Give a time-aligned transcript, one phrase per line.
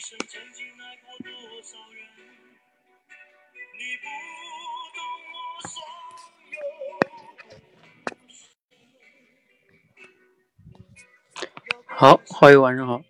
[0.00, 1.30] 一生曾经爱过多
[1.62, 2.00] 少人
[11.86, 13.02] 好，好友晚上好。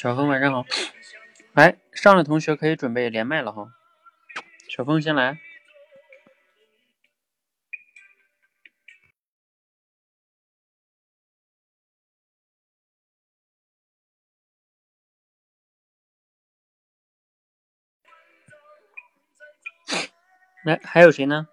[0.00, 0.64] 小峰晚上好。
[1.54, 3.72] 来，上的同学可以准备连麦了哈。
[4.68, 5.40] 小峰先来。
[20.64, 21.48] 来，还有谁呢？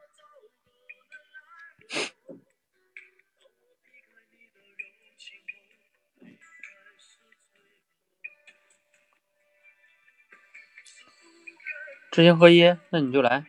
[12.15, 13.43] 知行合一，那你就来。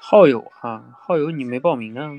[0.00, 2.10] 好友啊，好友你没报名啊？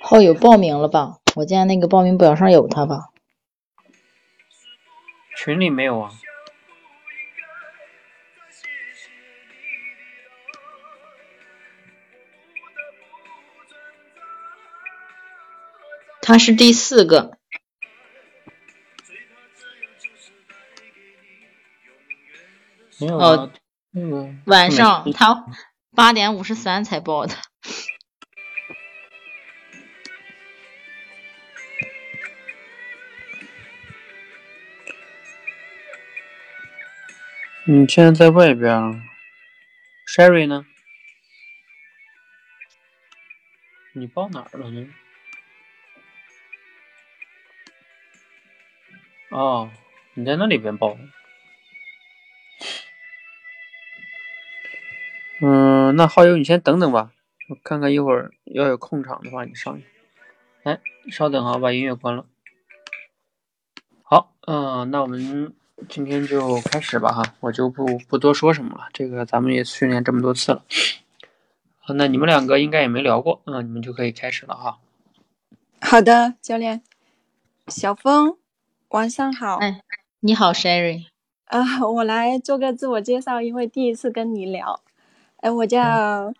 [0.00, 1.18] 好友报名了吧？
[1.36, 3.10] 我见那个报名表上有他吧？
[5.36, 6.10] 群里没有啊。
[16.28, 17.38] 他是第四个。
[23.00, 23.50] 哦，
[24.44, 25.46] 晚上他
[25.96, 27.34] 八点五十三才报的。
[37.64, 39.02] 你现在在外边
[40.14, 40.66] ，Sherry 呢？
[43.94, 44.86] 你报哪儿了呢？
[49.38, 49.70] 哦，
[50.14, 50.96] 你在那里边报。
[55.40, 57.12] 嗯，那好友你先等等吧，
[57.48, 59.84] 我看看一会儿要有空场的话你上去。
[60.64, 62.26] 哎，稍等啊，把音乐关了。
[64.02, 65.54] 好，嗯，那我们。
[65.88, 68.88] 今天就开始吧哈，我就不不多说什么了。
[68.92, 70.64] 这个咱们也训练这么多次了，
[71.94, 74.80] 那你们两个应该也没聊过，嗯，你们就可以开始了哈。
[75.80, 76.82] 好的，教练，
[77.68, 78.36] 小峰，
[78.90, 79.56] 晚上好。
[79.56, 79.82] 哎，
[80.20, 81.08] 你好，Sherry。
[81.44, 84.80] 啊，我来做个自我介绍，因为第一次跟你聊。
[85.40, 86.32] 哎，我叫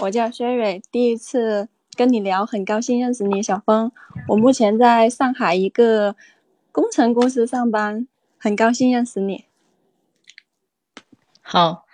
[0.00, 3.92] 我叫 Sherry，第一次跟你聊，很高兴认识你，小峰。
[4.26, 6.16] 我目前在上海一个
[6.72, 8.08] 工程公司上班。
[8.36, 9.44] 很高兴认识你。
[11.40, 11.84] 好，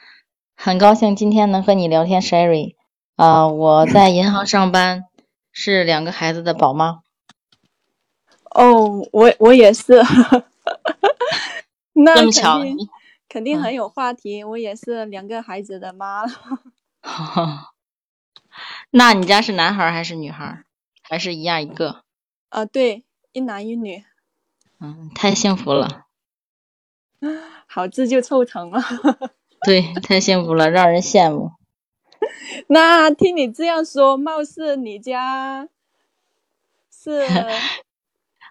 [0.57, 2.77] 很高兴今天能和你聊天，Sherry。
[3.17, 5.05] 啊，我在银行上班，
[5.53, 7.01] 是两个孩子的宝妈。
[8.59, 10.03] 哦，我我也是。
[11.95, 12.61] 那这么巧，
[13.29, 14.43] 肯定很有话题。
[14.43, 16.25] 我也是两个孩子的妈。
[18.91, 20.65] 那你家是男孩还是女孩？
[21.03, 22.03] 还是一样一个？
[22.49, 24.05] 啊，对，一男一女。
[24.81, 26.07] 嗯，太幸福了。
[27.67, 28.83] 好字就凑成了，
[29.65, 31.53] 对，太幸福了，让人羡慕。
[32.69, 35.69] 那听你这样说，貌似你家
[36.91, 37.27] 是？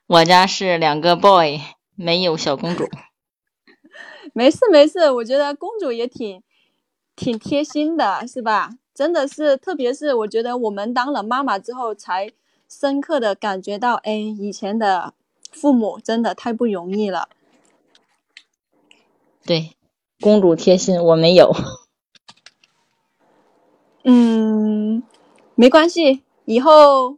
[0.07, 1.59] 我家是两个 boy，
[1.95, 2.87] 没有小公主。
[4.33, 6.41] 没事没事，我觉得公主也挺
[7.13, 8.69] 挺贴心的，是吧？
[8.93, 12.31] 真的是，特别是我觉得我们当了妈妈之后，才
[12.69, 15.13] 深刻的感觉到，哎，以前的
[15.51, 17.27] 父母真的太不容易了。
[19.45, 19.75] 对，
[20.21, 21.53] 公主贴心，我没有。
[24.05, 25.03] 嗯，
[25.55, 27.17] 没关系，以后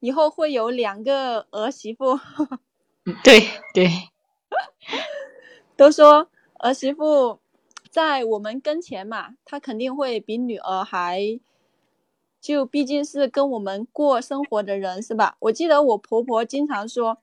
[0.00, 2.18] 以后会有两个儿媳妇。
[3.22, 3.88] 对对，
[5.76, 7.38] 都说儿媳妇
[7.88, 11.40] 在我们跟前嘛，她肯定会比女儿还，
[12.40, 15.36] 就毕竟是跟我们过生活的人，是吧？
[15.40, 17.18] 我记得我婆婆经常说：“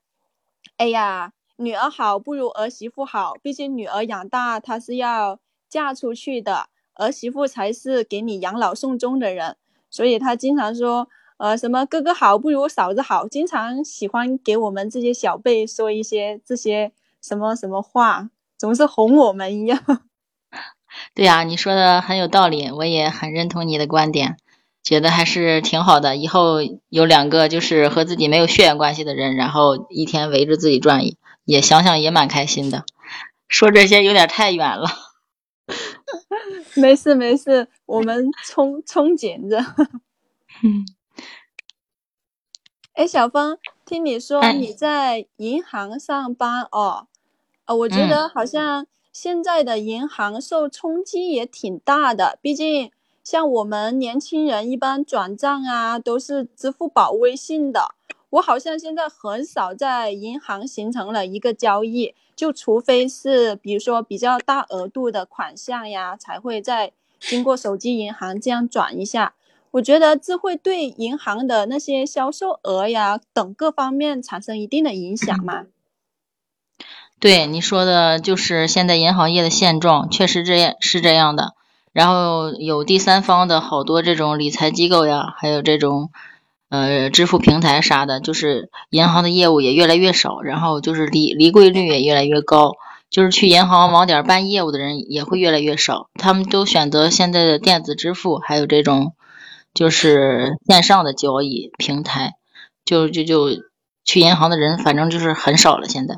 [0.78, 9.58] 哎呀。”女儿好不如儿媳妇好，毕竟女儿养大她是要嫁出去的，儿媳妇才是给你养老送终的人。
[9.90, 16.92] 所以她经常说，呃，什么哥哥好不如嫂子好，经常喜欢给我们这些小辈说一些这些
[17.22, 19.80] 什么什么话，总是哄我们一样。
[21.14, 24.38] 对呀，你说的很有道理，我也很认同你的观点，
[24.82, 26.16] 觉得还是挺好的。
[26.16, 26.58] 以后
[26.90, 31.02] 有两个就是和自己没有血缘关系的人，然后一天围着自己转，
[31.46, 32.84] 也想想也蛮开心的。
[33.48, 34.90] 说这些有点太远了。
[36.76, 39.60] 没事没事，我们憧憧憬着。
[40.64, 40.97] 嗯。
[42.98, 47.06] 哎，小峰，听你说你在银行上班哦，
[47.66, 48.88] 呃，我觉得好像。
[49.14, 52.92] 现在的银行受冲击也挺大的，毕竟
[53.24, 57.96] 像我们年轻人一般转账啊都是支付宝、微信的。
[58.30, 69.34] 我好像现在很少在银行形成了一个交易，就除非是比如说比较大额度的款项呀，才会在经过手机银行这样转一下。
[69.78, 75.66] 我觉得这会对银行的那些销售额呀等各方面产生一定的影响嘛？
[77.20, 81.54] 对你说的，就是现在银行业的现状，确实这样是这样的。
[81.92, 86.10] 然后有第三方的好多这种理财机构呀，还有这种
[86.70, 92.74] 呃支付平台啥的，就是银行的业务也越来越少，然后就是离离柜率也越来越高，
[93.12, 99.14] 就是去银行网点办业务的人也会越来越少，他们都选择现在的电子支付，还有这种
[99.78, 102.34] 就是线上的交易平台，
[102.84, 103.62] 就就就
[104.04, 106.16] 去银行的人反正就是很少了，现在。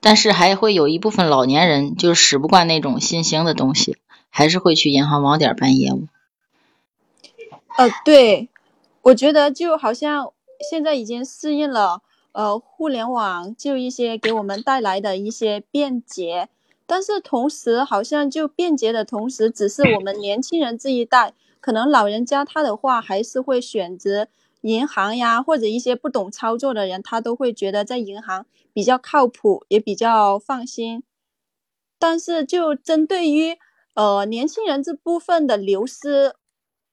[0.00, 3.96] 但是还会有一部分老年人，就是使不惯那种新兴的东西，
[4.28, 6.08] 还是会去银行网点办业务。
[7.76, 8.48] 呃，对，
[9.02, 10.32] 我觉得就好像
[10.68, 12.02] 现在已经适应了
[12.32, 16.48] 呃互联网就一些给我们带来的一些便捷，
[16.86, 21.32] 但是同时好像就便捷的同时，只是我们年轻人这一代，
[21.66, 24.28] 可能老人家他的话还是会选择。
[24.60, 31.02] 银行呀，或者一些不懂操作的人，他都会觉得在银行比较靠谱，也比较放心。
[31.98, 33.58] 但是，就针对于
[33.94, 36.36] 呃年轻人这部分的流失，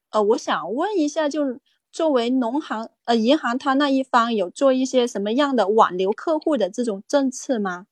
[0.10, 1.60] 呃，我想问一下，就
[1.92, 7.86] 作为农行呃银行，他那一方有做一些什么样的挽留客户的这种政策吗？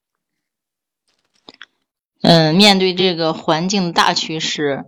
[2.24, 4.86] 嗯，面对这个环境大趋势，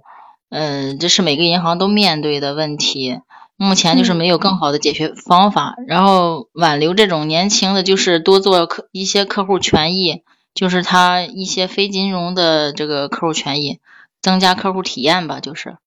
[0.56, 3.20] 嗯，这是每个银行都面对的问题。
[3.56, 10.22] 目前就是没有更好的解决方法，然后挽留这种年轻的，就是多做客一些客户权益，
[10.54, 13.80] 就是他一些非金融的这个客户权益，
[14.22, 15.78] 增加客户体验吧，就是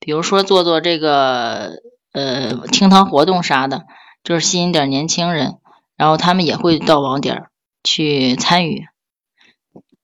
[0.00, 1.82] 比如说做做这个
[2.12, 3.84] 呃厅堂活动啥的，
[4.22, 5.58] 就是吸引点年轻人，
[5.98, 7.44] 然后他们也会到网点
[7.82, 8.86] 去参与。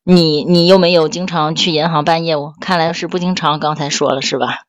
[0.05, 4.65] 你你又没有经常去银行办业务，看来是不经常，刚才说了是吧？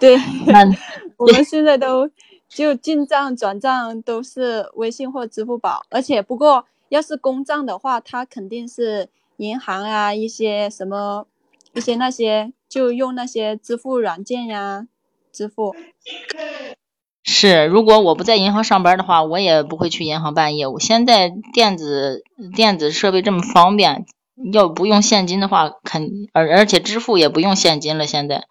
[0.00, 0.16] 对，
[0.46, 0.64] 那。
[1.18, 2.08] 我们现在都
[2.48, 11.26] 就进账转账都是微信或支付宝，而且不过要是公账的话，它肯定是银行啊一些什么
[11.72, 14.86] 一些那些就用那些支付软件呀
[15.32, 15.74] 支付。
[17.30, 20.78] 是，如果我不在银行上班的话，我也不会去银行办业务。
[20.78, 22.24] 现在电子
[22.56, 24.06] 电子设备这么方便，
[24.50, 28.06] 要不用现金的话，肯而而且支付也不用现金了。
[28.06, 28.44] 现在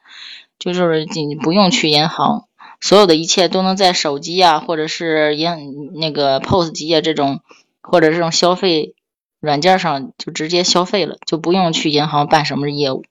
[0.59, 2.43] 就是仅不用去银行。
[2.79, 5.49] 所有的一切都能在手机啊，或者是银
[5.95, 7.39] 那个 POS 机啊这种，
[7.81, 8.93] 或者这种消费
[9.39, 13.03] 软件上就直接消费了，就不用去银行办什么业务。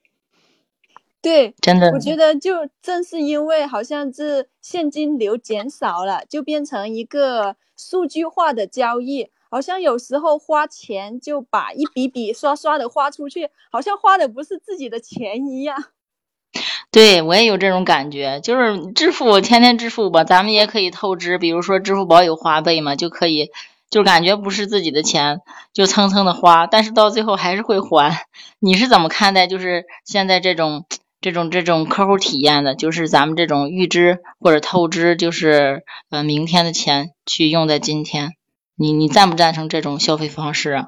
[1.27, 15.87] 对，真的，我觉得就正是因为好像是现金流减少了，就变成一个数据化的交易，好像有时候花钱就把一笔笔刷刷的花出去，好像花的不是自己的钱一样。
[16.91, 23.51] 对我也有这种感觉，就是支付天天支付吧，咱们也可以透支，比如说支付宝有花呗嘛，就可以，
[23.89, 25.41] 就感觉不是自己的钱，
[25.73, 28.25] 就蹭蹭的花，但是到最后还是会还。
[28.59, 30.85] 你是怎么看待就是现在这种
[31.19, 32.75] 这种这种客户体验的？
[32.75, 38.33] 就是咱们这种预支或者透支，就是呃明天的钱去用在今天，
[38.75, 40.87] 你你赞不赞成这种消费方式啊？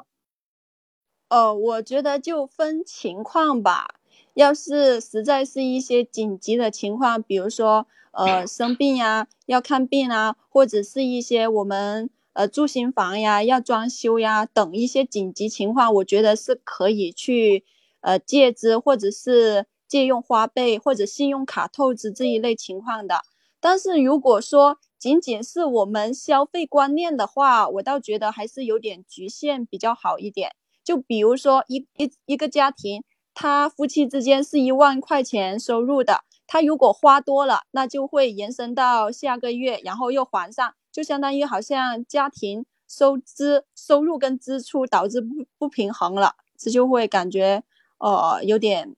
[1.29, 3.95] 哦，我觉得就分情况吧。
[4.36, 17.65] 要是实在是一些紧急的情况，比如说呃生病呀，要看病啊，或者是一些我们呃住新房呀，要装修呀等一些紧急情况，我觉得是可以去
[18.01, 23.24] 呃借支或者是借用花呗或者信用卡透支这一类情况的。
[23.60, 30.51] 但是如果说仅仅是我们消费观念的话，我倒觉得还是有点局限比较好一点。
[30.86, 33.03] 就比如说一一一个家庭。
[33.36, 47.63] 他夫妻之间是一万块钱收入的，他如果花多了，那就会延伸到下个月，然后又还上，就相当于好像家庭收支收入跟支出导致不不平衡了，这就会感觉
[48.00, 48.93] 呃有点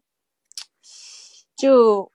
[1.62, 2.12] 就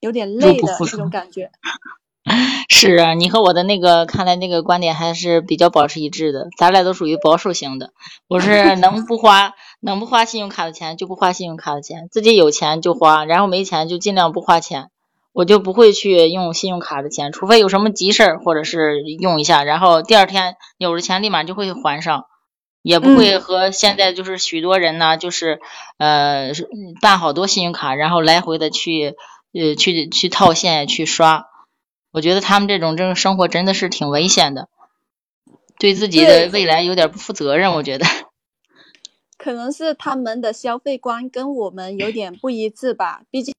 [0.00, 1.52] 有点累的那种感觉。
[2.68, 6.48] 是啊，你和我的那个看来那个观点还是比较保持一致的。
[6.58, 7.92] 咱俩都属于保守型的，
[8.28, 14.90] 我是 能不花能不花信用卡的钱就不花信用卡的钱，自己有钱就花，然后没钱就尽量不花钱。
[15.32, 22.24] 我就不会去用信用卡的钱，除非有什么急事儿或者是用一下，然后第二天有了钱立马就会还上，
[22.82, 25.60] 也不会和现在就是许多人呢，就是
[25.98, 26.52] 呃
[27.00, 29.16] 办好多信用卡，然后来回的去
[29.52, 31.46] 呃去去套现去刷。
[32.12, 34.68] 我觉得他们这种这种生活真的是挺危险的，
[35.78, 37.72] 对自己的未来有点不负责任。
[37.72, 38.06] 我觉得，
[39.38, 43.22] 可能是他们的消费观跟我们有点不一致吧。
[43.30, 43.54] 毕竟，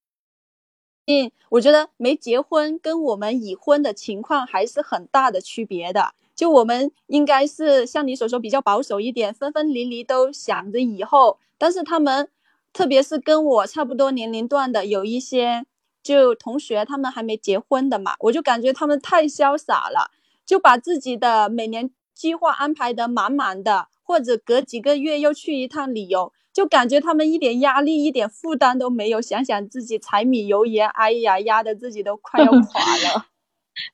[1.49, 6.13] 我觉得没结婚跟我们已婚的情况还是很大的区别的。
[6.41, 11.37] 就我们应该是像你所说比较保守一点，分分离离都想着以后。
[11.59, 12.29] 但是他们，
[12.73, 15.65] 特别是跟我差不多年龄段的，有一些。
[16.01, 20.09] 就同学他们还没结婚的嘛，我就感觉他们太潇洒了，
[20.43, 29.21] 就把自己的每年计划安排的满满的，或者隔几个月又去一趟旅游，就感觉他们一点压力、一点负担都没有。
[29.21, 33.27] 想想自己柴米油盐，哎呀，压得自己都快要垮了。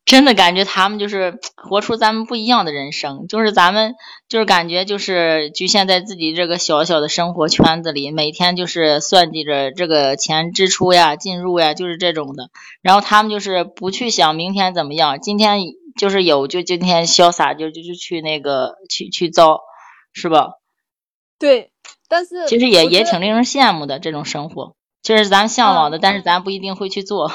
[0.06, 3.96] 真的感觉他们就是 活出咱们不一样的人生，就是咱们
[4.30, 12.50] 就是感觉就是局限在自己这个小小的生活圈子里，每天就是算计着这个钱支出呀、进入呀，就是这种的。
[12.82, 15.60] 然后他们就是不去想明天怎么样，今天
[15.98, 19.60] 就是有就今天潇洒就就就去那个去去糟，
[20.14, 20.52] 是吧？
[21.40, 21.72] 对，
[22.08, 27.32] 但是其实也也挺令人羡慕的这种生活，就是咱向往的，但是咱不一定会去做。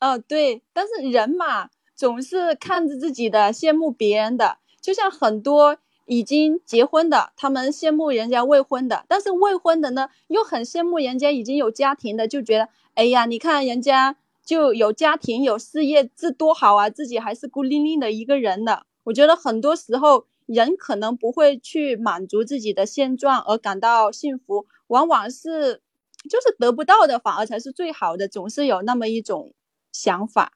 [0.00, 4.56] 哦，对，但是人嘛，总是看着自己的，羡慕别人的。
[4.80, 5.76] 就像很多
[6.06, 16.88] 已经结婚的，他们羡慕人家未婚的；但是未婚的呢，又很羡慕人家已经有家庭的，就觉得，哎呀，你看人家就有家庭、有事业，这多好啊！
[16.88, 18.86] 自己还是孤零零的一个人的。
[19.04, 25.82] 我觉得很多时候，人可能不会去满足自己的现状而感到幸福，往往是
[26.30, 28.26] 就是得不到的，反而才是最好的。
[28.26, 29.52] 总是有那么一种。
[29.92, 30.52] 想法，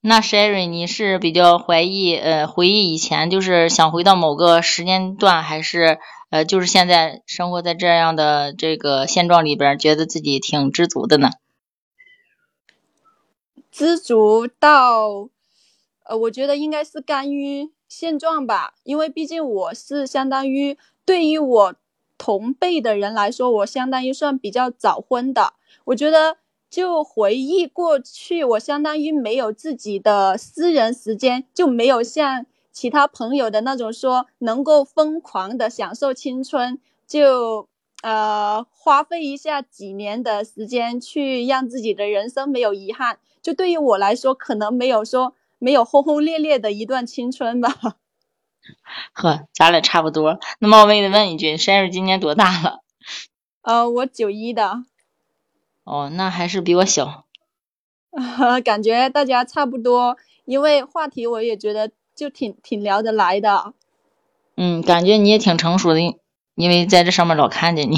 [0.00, 5.98] 那 Sherry，你是比较怀疑呃回忆以前，就是想回到某个时间段，还是
[6.30, 11.28] 呃就是现在生活在这样的这个现状里边，觉得自己挺知足的呢？
[13.70, 15.28] 知足到
[16.04, 21.74] 呃，我觉得应该是甘于现状吧，因为毕竟我是相当于对于我
[22.16, 25.52] 同辈的人来说，我相当于算比较早婚的，
[25.84, 26.38] 我觉得。
[26.70, 37.68] 就回忆过去，我相当于没有自己的私人时间，就没有像其他朋友的那种说能够疯狂的享受青春，就
[38.02, 43.18] 呃花费一下几年的时间去让自己的人生没有遗憾。
[43.42, 47.74] 就对于我来说，可能没有说没有轰轰烈烈的一段青春吧。
[49.12, 50.38] 呵，咱俩差不多。
[50.60, 52.84] 那冒昧的问一句，珊珊今年多大了？
[53.62, 54.84] 呃，我九一的。
[55.84, 57.24] 哦，那还是比我小，
[58.64, 63.72] 感觉大家差不多，因为话题我也觉得就挺挺聊得来的。
[64.56, 66.00] 嗯，感觉你也挺成熟的，
[66.54, 67.96] 因为在这上面老看见你。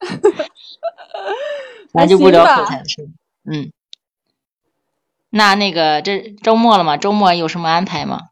[1.92, 3.08] 咱就不聊后台的事。
[3.44, 3.72] 嗯，
[5.30, 6.96] 那那个这周末了嘛？
[6.98, 8.28] 周末有什么安排吗？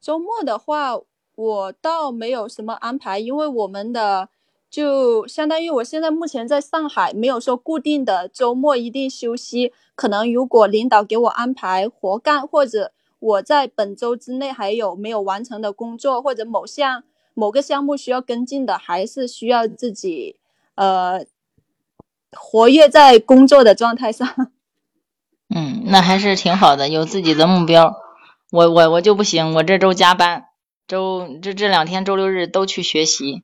[0.00, 1.00] 周末的话，
[1.34, 4.28] 我倒没有什么安排，因为我们的。
[4.70, 9.72] 就相当于我现在目前在上海，没有说固定的周末一定休息。
[9.96, 17.02] 可能如果领导给我安排活干，或者我在本周之内还有没有完成的工作，或者某项
[17.34, 20.36] 某个项目需要跟进的，还是需要自己
[20.76, 21.26] 呃
[22.30, 24.26] 活跃在工作的状态上。
[25.52, 27.96] 嗯，那还是挺好的，有自己的目标。
[28.52, 30.44] 我我我就不行，我这周加班，
[30.86, 33.42] 周这这两天周六日都去学习。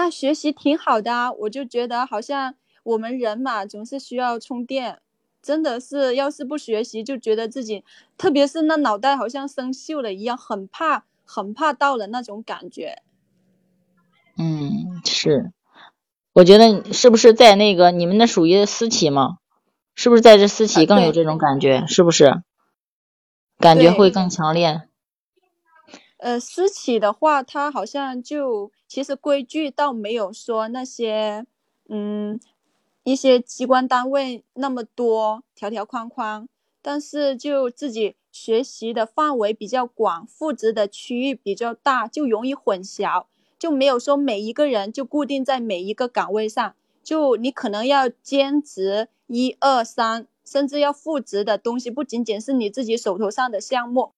[0.00, 5.00] 那学习挺好的啊，我就觉得好像我们人嘛，总是需要充电，
[5.42, 7.84] 真的是，要是不学习，就觉得自己，
[8.16, 13.02] 特别是那脑袋好像生锈了一样，很怕，很怕到了那种感觉。
[14.36, 15.50] 嗯，是，
[16.32, 19.38] 我觉得是不是在那个你们那属于私企吗？
[19.96, 21.84] 是不是在这私企更有这种感觉？
[21.88, 22.40] 是不是？
[23.58, 24.82] 感觉会更强烈。
[26.18, 31.44] 呃，私企的话，它好像就其实规矩倒没有说那些，
[31.88, 32.40] 嗯，
[33.04, 36.48] 一些机关单位那么多条条框框，
[36.80, 43.26] 但是就自己学习的范围比较广，负责的区域比较大，就容易混淆，
[43.58, 54.12] 就没有说每一个人就固定在每一个岗位上，就你可能要兼职一二三，甚至要副职的东西，不仅仅是你自己手头上的项目，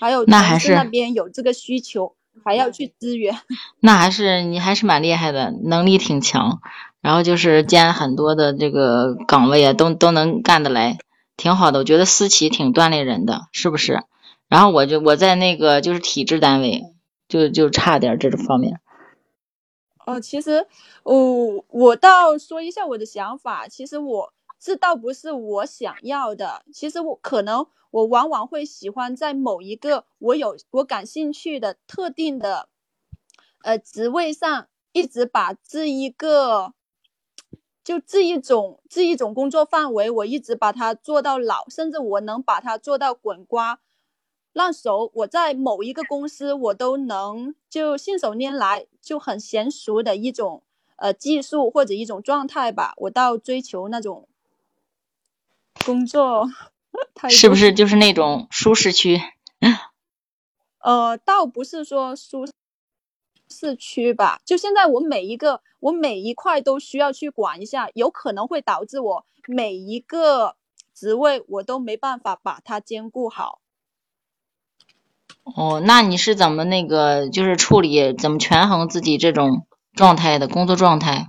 [0.00, 3.38] 还有同事那边有这个需求，还要去支援。
[3.80, 6.60] 那还是你还是蛮厉害的，能力挺强，
[7.00, 10.98] 然后就是兼很多的这个岗位啊，都都能干得来，
[11.36, 11.80] 挺好的。
[11.80, 14.02] 我觉得私企挺锻炼人的，是不是？
[14.48, 16.84] 然后我就我在那个就是体制单位，
[17.28, 18.80] 就就差点这种方面。
[20.04, 20.66] 哦，其实，
[21.04, 23.68] 哦我倒说一下我的想法。
[23.68, 24.32] 其实我
[24.64, 26.64] 这倒不是我想要的。
[26.72, 32.68] 其实我可能我往往会喜欢在某一个我有我感兴趣的特定的，
[33.64, 36.74] 呃职位上，一直把这一个，
[37.82, 43.80] 就这一种这一种工作范围，我一直把它做到老，甚至我能把它做到滚瓜。
[44.52, 50.62] 烂熟，我在某一个公司，我都能就信手拈来，就很娴熟的一种
[50.96, 52.94] 呃技术或者一种状态吧。
[52.98, 54.28] 我倒追求那种
[55.84, 56.48] 工作，
[57.28, 59.20] 是不是就是那种舒适区？
[60.78, 62.44] 呃，倒不是说舒
[63.48, 70.56] 适区吧，就现在我每一个我每一块都需要去管一下，有可能会导致我每一个
[70.94, 73.60] 职位我都没办法把它兼顾好。
[75.44, 81.28] 哦，那你是怎么那个就是处理怎么权衡自己这种状态的工作状态？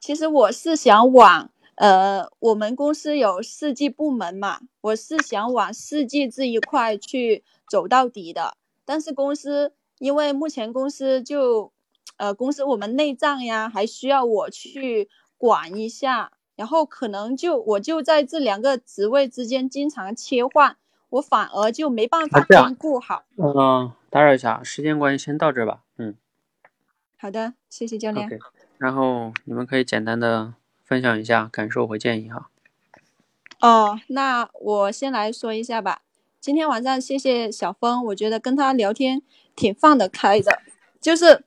[0.00, 1.50] 其实我是想往
[1.80, 8.58] 呃，我们公司有四季部门嘛，我是想往四季这一块去走到底的。
[8.84, 11.72] 但是公司因为目前公司就
[12.18, 15.08] 呃公司我们内账呀，还需要我去
[15.38, 20.76] 管一下，然后可能就我就在这两个职位之间经常切换。
[21.08, 23.24] 我反而就没办法兼顾好。
[23.38, 25.80] 嗯，打扰一下，时间关系先到这吧。
[25.96, 26.14] 嗯，
[27.18, 28.38] 好的，谢谢教练。
[28.76, 30.52] 然后你们可以简单的
[30.90, 32.50] 分享一下感受和建议哈。
[33.60, 36.02] 哦，那我先来说一下吧。
[36.40, 39.22] 今天晚上谢谢小峰，我觉得跟他聊天
[39.54, 40.58] 挺放得开的。
[41.00, 41.44] 就是，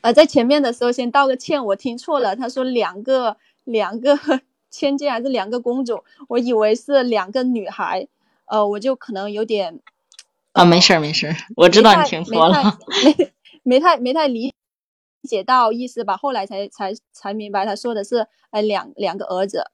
[0.00, 4.18] 呃，在前面的时候先道个歉，我听错了，他说两个两个
[4.68, 8.08] 千金还是两个公主，我以为是两个女孩。
[8.46, 9.78] 呃，我就可能有点
[10.50, 13.32] 啊，没事儿没事儿，我知道你听错了，没
[13.62, 14.52] 没太没太理
[15.22, 16.16] 解到意思吧？
[16.16, 19.64] 后来才才才明白，他说的是呃两两个儿子，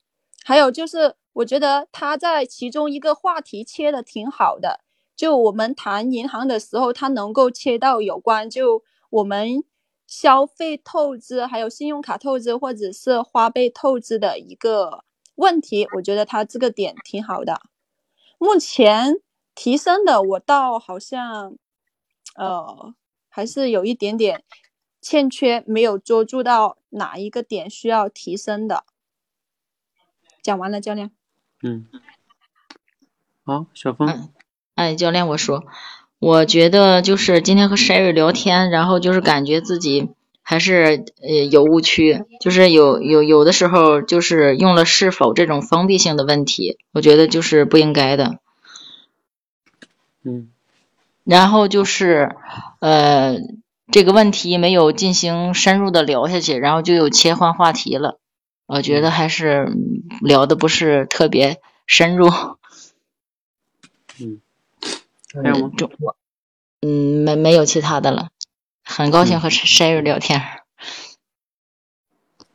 [0.44, 4.80] 还有就是我觉得他在其中一个话题切的挺好的，
[5.14, 9.64] 就我们谈银行的时候，他能够切到有关就我们
[10.06, 15.04] 消费透支，还有信用卡透支或者是花呗透支的一个
[15.34, 17.60] 问题，我觉得他这个点挺好的。
[18.38, 19.16] 目前
[19.54, 21.56] 提升的我倒好像，
[22.36, 22.94] 呃，
[23.28, 24.44] 还是有一点点
[25.08, 28.82] 欠缺，没有捉住到哪一个点需要提升的。
[30.42, 31.12] 讲完了，教练。
[31.62, 31.86] 嗯。
[33.44, 34.28] 好，小峰。
[34.74, 35.64] 哎，教练，我说，
[36.18, 40.08] 我觉得就是今天和 Sherry 聊天，然后就是感觉自己
[40.42, 48.40] 还是呃有误区，就是有有有的时候就是用了是否这种封闭性的问题，我觉得就是不应该的。
[50.24, 50.50] 嗯，
[51.22, 52.34] 然后就是
[52.80, 53.36] 呃
[53.90, 58.18] 这个问题没有进行深入的聊下去，然后就有切换话题了，
[58.66, 59.72] 我觉得还是
[60.20, 62.28] 聊的不是特别深入。
[64.20, 64.40] 嗯，
[65.42, 65.72] 还有吗？
[66.00, 66.16] 我
[66.82, 68.28] 嗯没没有其他的了。
[68.84, 70.40] 很高兴和 Sherry 聊天。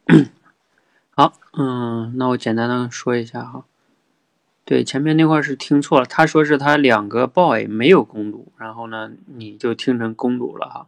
[1.15, 3.65] 好，嗯，那我简单的说一下哈。
[4.65, 10.87] 对，前面那块是听错了，他说是他两个 boy 没有公主，然后呢，你就听成公主了哈。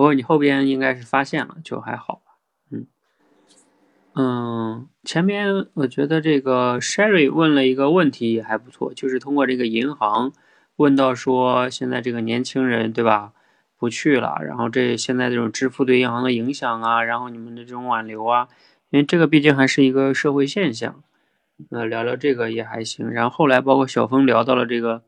[0.00, 2.38] 不过你后边应该是发现了，就还好吧。
[2.70, 2.86] 嗯
[4.14, 10.32] 嗯，前面我觉得这个 Sherry 问了一个问题也还不错，就是通过这个银行
[10.76, 13.34] 问到说现在这个年轻人对吧？
[13.76, 18.48] 不去了，然后这现在这种支付对银行的影响啊，然后你们的这种挽留啊，
[18.88, 21.02] 因为这个毕竟还是一个社会现象，
[21.68, 23.10] 那聊聊这个也还行。
[23.10, 25.02] 然后后来包括小峰聊到了这个，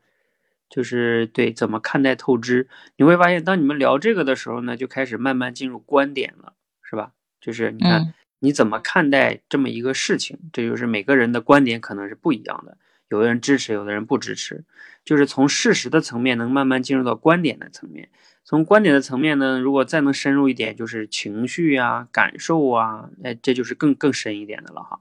[0.72, 7.12] 就是对怎么看待透支，你会发现当你们聊这个的时候呢，就开始慢慢进入观点了，是吧？
[7.42, 12.78] 就是你看你怎么看待这么一个事情，这就是每个人的观点可能是不一样的，
[13.11, 14.64] 有的人支持，有的人不支持，
[15.04, 18.08] 就是从事实的层面能慢慢进入到观点的层面。
[18.42, 25.00] 从观点的层面呢，如果再能深入一点，就是情绪啊、感受啊，哎，这就是更更深一点的了哈。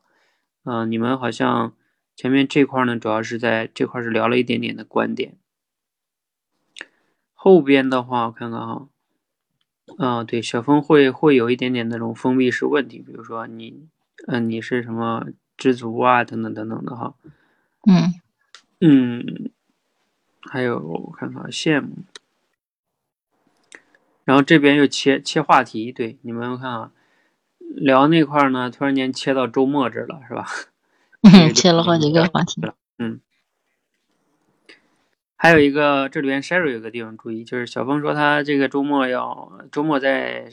[0.65, 1.73] 嗯，你们好像
[2.15, 5.37] 前面这块呢，主要是在这块是聊了一点点的观点。
[7.43, 8.87] 后边的话，我看看哈，
[9.97, 13.87] 啊、对，小峰会会有一点点那种封闭式问题，比如说你，
[14.27, 15.25] 嗯、你是什么
[15.57, 17.15] 知足啊，等等等等的哈。
[17.89, 18.13] 嗯
[18.79, 19.49] 嗯，
[20.41, 22.03] 还有我看看羡慕，
[24.23, 26.91] 然后这边又切切话题，对，你们看啊，
[27.57, 30.45] 聊那块儿呢，突然间切到周末这儿了，是吧？
[31.25, 32.75] 嗯，切了好几个话题了。
[32.99, 33.19] 嗯，
[35.43, 40.47] 还有一个，这里边 Sherry 有个地方注意，就是小峰说他这个周末要周末在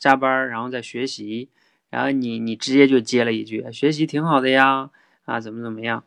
[0.00, 1.50] 加班，然后在学习，
[1.88, 4.90] 然后你你直接就接了一句，学习挺好的呀，
[5.24, 6.02] 啊，怎么怎么样？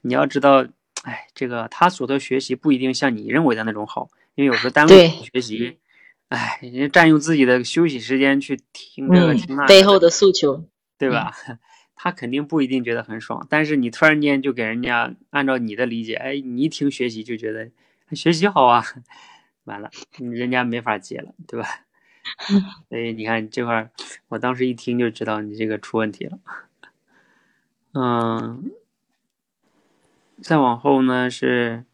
[0.00, 0.66] 你要知道，
[1.02, 5.76] 哎，这个他所的学习不一定像你认为的那种好，因为有时候单位学习，
[6.30, 10.64] 哎，人家占用自己的休息时间去听这个嗯听那个，背后的诉求。
[10.98, 11.30] 对吧？
[11.96, 17.70] 他肯定不一定觉得很爽，但是你突然间就给人家按照你的理解，哎，你一听学习就觉得
[18.14, 18.84] 学习好啊，
[19.64, 21.66] 完了，人家没法接了，对吧？
[22.90, 23.90] 所以你看这块，
[24.28, 26.38] 我当时一听就知道你这个出问题了。
[27.92, 28.70] 嗯，
[30.42, 31.84] 再往后呢是，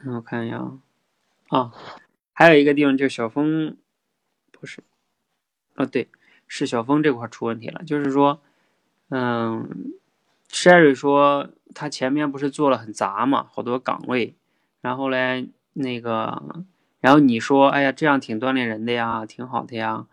[0.00, 0.78] 嗯，我看一下啊，
[1.48, 1.72] 啊，
[2.32, 3.76] 还有一个地方就是小峰，
[4.50, 4.82] 不是，
[5.74, 6.08] 啊对，
[6.54, 8.42] 是小峰这块出问题了，就是说，
[9.08, 9.94] 嗯
[10.50, 14.34] ，Sherry 说他前面不是做了很杂嘛，好多岗位，
[14.82, 16.42] 然后嘞那个，
[17.00, 20.04] 然后你说，哎呀，这样挺锻炼人的呀，挺好的呀，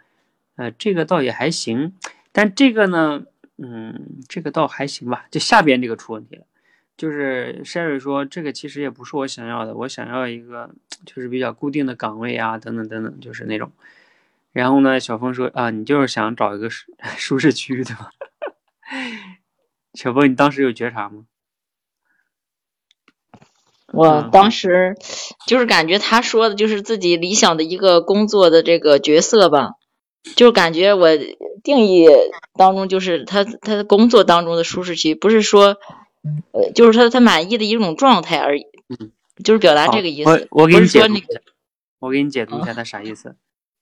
[0.56, 1.94] 呃，这个倒也还行，
[2.32, 3.26] 但这个呢，
[3.58, 6.46] 嗯，这个倒还行吧，就下边这个出问题了。
[6.96, 10.70] 就是 Sherry 说，这个其实也不是我想要的，我想要一个
[11.06, 13.70] 就是比较固定的岗位啊，等等等等，就是那种。
[14.52, 18.10] 然后呢，小峰说啊，你就是想找一个舒 舒适区，对吧？
[19.94, 21.26] 小峰，你当时有觉察吗？
[23.92, 24.96] 我嗯当时
[25.48, 29.72] 就是感觉他说的就是自己理想的一个工作的这个角色吧，
[30.36, 31.10] 就是感觉我
[31.64, 32.08] 定义
[32.54, 35.78] 当中就是他他的工作当中的舒适区，不是说
[36.52, 39.12] 呃就是他他满意的一种状态而已嗯，
[39.44, 41.26] 就是表达这个意思，我我给你解读一下
[42.00, 43.36] 我给你解读一下他啥意思。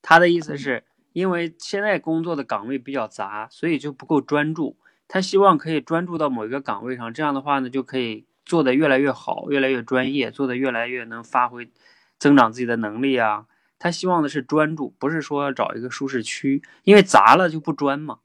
[0.08, 4.78] 他的意思是因为现在工作的岗位比较杂，所以就不够专注。
[5.06, 11.70] 他希望可以专注到某一个岗位上，这样的话呢，就可以做得越来越好，越来越专业，做得越来越能发挥、
[12.18, 13.44] 增长自己的能力啊。
[13.78, 18.20] 他希望的是专注，不是说找一个舒适区，因为杂了就不专嘛。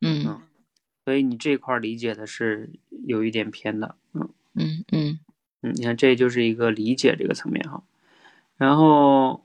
[0.00, 0.40] 嗯
[1.04, 2.70] 所以你这块儿理解的是
[3.06, 4.28] 有一点偏的，嗯。
[4.54, 5.18] 嗯嗯
[5.62, 7.82] 嗯，你看这就是一个理解这个层面哈。
[8.56, 9.44] 然后，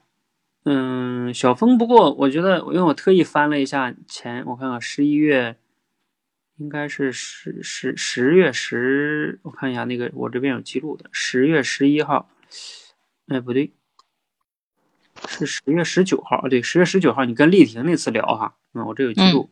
[0.65, 5.57] 嗯，小峰，不过我觉得，因为我特意翻了一下前，我看看十一月，
[6.57, 12.29] 应该是十十十月十，我看一下那个我这边有记录的，十月十一号，
[13.27, 13.73] 哎不对，
[15.27, 19.49] 是十月十九号，对，十月十九号你跟丽婷那次聊哈，嗯，我这有记录。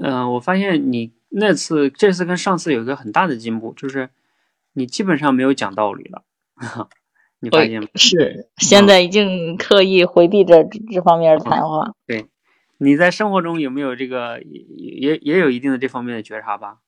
[0.00, 4.10] 嗯、我发现你那次这次跟上次有一个很大的进步，就是
[4.74, 6.24] 你基本上没有讲道理了，
[7.40, 7.88] 你发现吗？
[7.94, 11.92] 是现在已经刻意回避这这方面的谈话。
[12.06, 12.26] 对
[12.78, 16.78] 你在生活中有没有这个也也也有一定的这方面的觉察吧？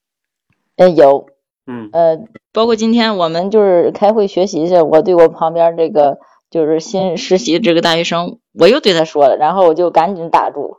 [0.76, 1.28] 呃，有
[1.66, 2.18] 嗯呃，
[2.52, 10.78] 包括今天我们就是开会学习去，我对我旁边这个就是新实习这个大学生，我又对他说了，然后我就赶紧打住。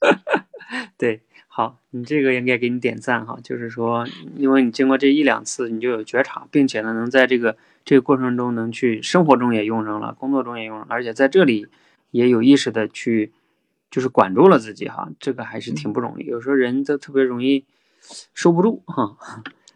[0.98, 11.68] 对，好，你这个应该给你点赞哈，就是说，因为你经过这一两次，你就有觉察，并且呢，能在这个这个过程中能去生活中也用上了，工作中也用上了，而且在这里
[12.10, 13.32] 也有意识的去，
[13.92, 16.24] 就是管住了自己哈，这个还是挺不容易。
[16.24, 17.64] 有时候人都特别容易
[18.34, 19.16] 收不住哈。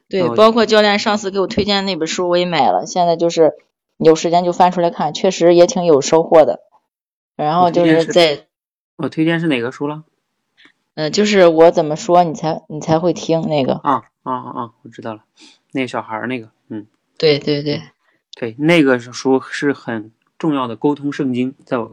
[0.08, 3.52] 对哦，包括教练上次给我推荐那本书，我也买了，现在就是
[3.96, 6.64] 有时间就翻出来看，确实也挺有收获的。
[7.36, 8.48] 然后就是是在
[8.96, 10.02] 我推荐是哪个书了？
[10.94, 13.74] 呃，就是我怎么说你才你才会听那个。
[13.74, 14.70] 啊啊啊啊！
[14.82, 15.22] 我知道了，
[15.70, 16.88] 那个小孩儿那个，嗯。
[17.16, 17.82] 对对对
[18.40, 21.92] 对，那个书是很重要的沟通圣经，在我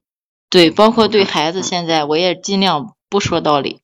[0.50, 3.82] 对，包括对孩子，现在我也尽量不说道理，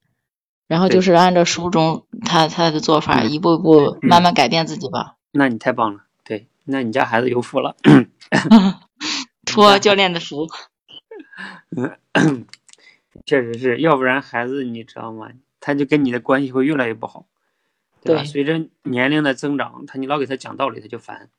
[0.66, 5.18] 然后就是按照书中他他的做法，嗯一步一步慢慢改变自己吧。
[5.32, 7.76] 那你太棒了，对，那你家孩子有福了
[9.46, 10.48] 托教练的福。
[13.26, 15.32] 确实是要不然孩子你知道吗？
[15.60, 17.26] 他就跟你的关系会越来越不好，
[18.02, 18.22] 对吧？
[18.22, 21.30] 对随着年龄的增长，他你老给他讲道理，他就烦，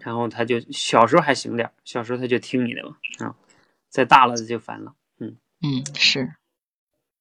[0.00, 3.34] 然后他就小时候还行点儿，小时候他就听你的嘛，啊，
[3.88, 4.94] 再大了就烦了。
[5.18, 6.34] 嗯嗯，是，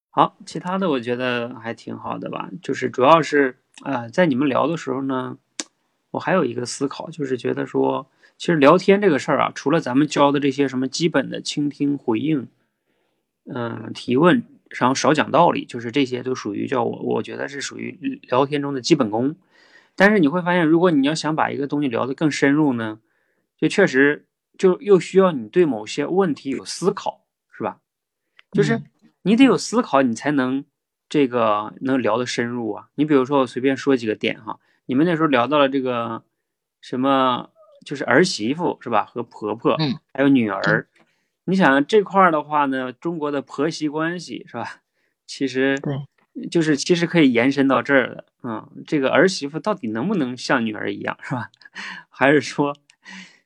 [0.10, 5.38] 好，其他的我觉得还挺好的吧，就是主要是啊、呃在你们聊的时候呢，
[6.12, 12.48] 我还有一个思考，就是觉得说，其实聊天这个事儿啊，除了咱们教的这些什么基本的倾听、回应，
[13.54, 19.36] 嗯，提问，然后少讲道理，就是这些都属于叫我，我觉得是属于聊天中的基本功。
[20.00, 23.02] 但是你会发现，如果你要想把一个东西聊得更深入呢，
[23.58, 24.26] 就确实
[24.58, 27.80] 就又需要你对某些问题有思考，是吧？
[28.54, 28.82] 就是
[29.24, 30.64] 你得有思考，你才能
[31.10, 32.88] 这个能聊得深入啊。
[32.96, 36.24] 你比如说，我随便说几个点哈，你们那时候聊到了这个
[36.80, 37.50] 什么，
[37.86, 39.04] 就是儿媳妇是吧？
[39.04, 40.88] 和婆婆，嗯，还有女儿。
[41.44, 44.82] 你想这块儿的话呢，中国的婆媳关系是吧？
[45.28, 46.09] 其实对。
[46.50, 51.50] 就是其实可以延伸到这儿的，嗯，这个儿媳妇到底能不能像女儿一样，是吧？
[52.10, 52.76] 还是说，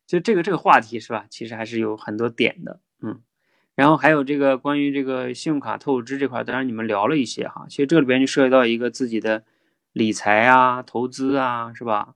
[0.05, 1.25] 就这个这个话题是吧？
[1.29, 3.21] 其实还是有很多点的，嗯。
[3.75, 9.43] 然后还有这个关于这个信用卡透支这块，当然你们聊了一些哈，其实这里边就涉及到一个自己的
[9.93, 12.13] 理财啊、投资啊，是吧？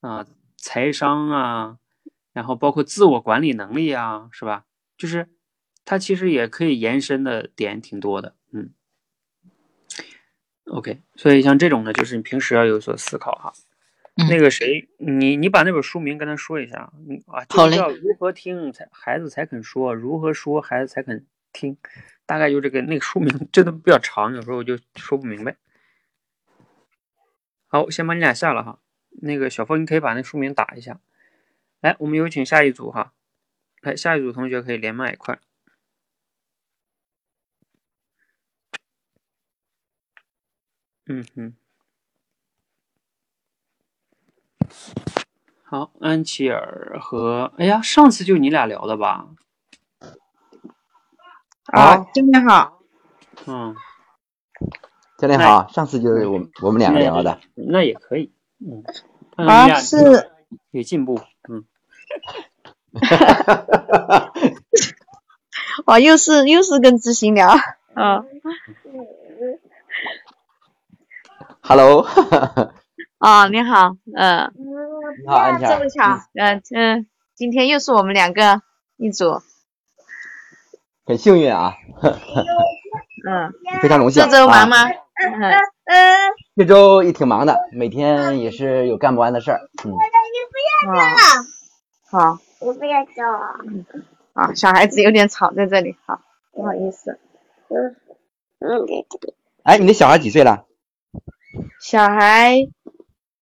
[0.00, 1.76] 啊，财商啊，
[2.32, 4.64] 然后包括自我管理能力啊，是吧？
[4.96, 5.28] 就是
[5.84, 8.70] 它其实也可以延伸的点挺多的，嗯。
[10.66, 13.52] OK，所以像这种呢，就是你平时要有所思考哈。
[14.28, 21.76] 那个谁，你你把那本书名跟他说一下，你啊，就叫如何听才孩子才肯说，如何说孩子才肯听，
[22.24, 25.56] 大概就这个那个书名真的比较长，有时候我就说不明白。
[27.66, 28.78] 好，我先把你俩下了哈。
[29.22, 31.00] 那个小峰，你可以把那书名打一下。
[31.80, 33.12] 来，我们有请下一组哈。
[33.82, 35.38] 来，下一组同学可以连麦，快。
[41.06, 41.54] 嗯哼，
[45.64, 49.26] 好，安琪儿和哎呀，上次就你俩聊的吧？
[51.66, 52.80] 啊，教练好。
[53.46, 53.74] 嗯，
[55.18, 57.38] 教练好，上次就是我我们两个聊的。
[57.54, 58.82] 那也可以，嗯。
[59.36, 60.30] 啊，是。
[60.70, 61.64] 有进步，嗯。
[62.94, 64.32] 哈哈哈哈哈！
[65.86, 67.48] 哇，又是又是跟知行聊，
[67.94, 68.24] 啊。
[71.66, 72.06] Hello，
[73.20, 78.60] 哦，你好，嗯，你好，安这么巧，嗯嗯，今天又是我们两个
[78.98, 79.40] 一组，
[81.06, 81.72] 很幸运啊，
[82.02, 83.50] 嗯，
[83.80, 84.22] 非常荣幸。
[84.24, 84.84] 这周忙吗？
[84.86, 85.40] 嗯
[85.86, 89.60] 嗯，这周也挺忙的，每天也是有干不完的事儿。
[89.84, 91.00] 嗯，你不要了，
[92.10, 93.24] 好，我不要叫。
[94.34, 96.20] 啊，小孩子有点吵在这里，好，
[96.52, 97.18] 不好意思。
[97.68, 97.96] 嗯。
[98.58, 98.86] 嗯，
[99.62, 100.66] 哎，你的小孩几岁了？
[101.84, 102.66] 小孩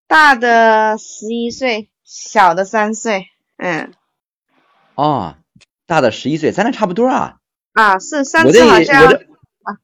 [0.07, 3.27] 大的十一岁，小的三岁，
[3.57, 3.93] 嗯。
[4.95, 5.35] 哦，
[5.85, 7.35] 大的十一岁，咱俩差不多啊。
[7.73, 9.77] 啊，是上次好像啊，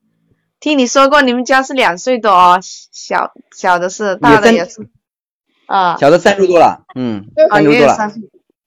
[0.59, 2.59] 听你说过你们家是两岁多哦，
[2.91, 4.89] 小小的是，大的也是。
[5.67, 5.95] 啊。
[5.97, 8.11] 小的三周多了，嗯，三周多了。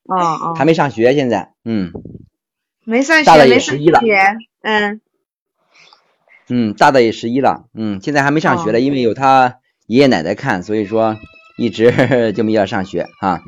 [0.05, 0.55] 哦哦。
[0.57, 1.91] 还没上学现在，嗯。
[2.85, 4.01] 没上学，大的也十一了。
[4.63, 5.01] 嗯。
[6.49, 9.60] 嗯，大的也十一了，嗯，现在还没上学了，因为有他
[9.91, 11.19] 爷爷奶奶看， 所以说
[11.57, 11.91] 一直
[12.33, 13.43] 就没要上学 哈。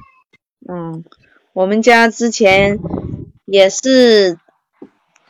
[0.69, 1.05] 嗯，
[1.53, 2.81] 我们家之前
[3.45, 4.39] 也是，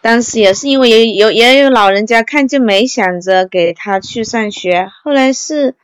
[0.00, 4.88] 当时也是因为有有也有老人家看，就没想着给他去上学。
[5.04, 5.74] 后来是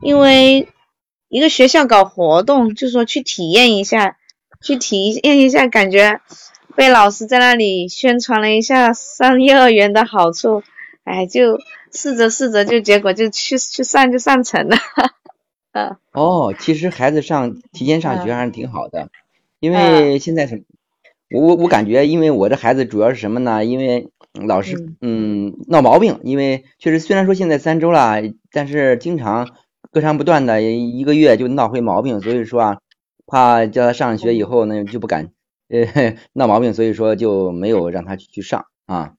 [0.00, 0.68] 因为
[1.28, 4.16] 一个学校搞活动，就说去体验一下，
[4.62, 6.20] 去体验一下，感觉
[6.76, 10.62] 被老师在那里宣传了一下上幼儿园的好处。
[11.02, 11.58] 哎，就
[11.92, 14.76] 试着试着，就结果就去去上就上成了，
[15.72, 15.96] 嗯。
[16.12, 19.08] 哦，其实孩子上提前上学还是挺好的，
[19.60, 20.64] 因为现在是，
[21.30, 23.64] 我我我感觉，因为我这孩子主要是什么呢？
[23.64, 24.10] 因为
[24.46, 28.16] 老是嗯闹毛病，因为确实虽然说现在三周了，
[28.52, 29.48] 但是经常
[29.90, 32.78] 隔长不断的一个月就闹回毛病，所以说啊，
[33.26, 35.30] 怕叫他上学以后呢就不敢
[35.68, 39.14] 呃 闹毛病，所以说就没有让他去去上啊。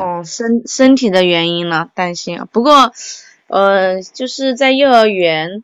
[0.00, 2.48] 哦，身身体的原因呢，担心啊。
[2.50, 2.92] 不过，
[3.46, 5.62] 呃，就是在幼儿园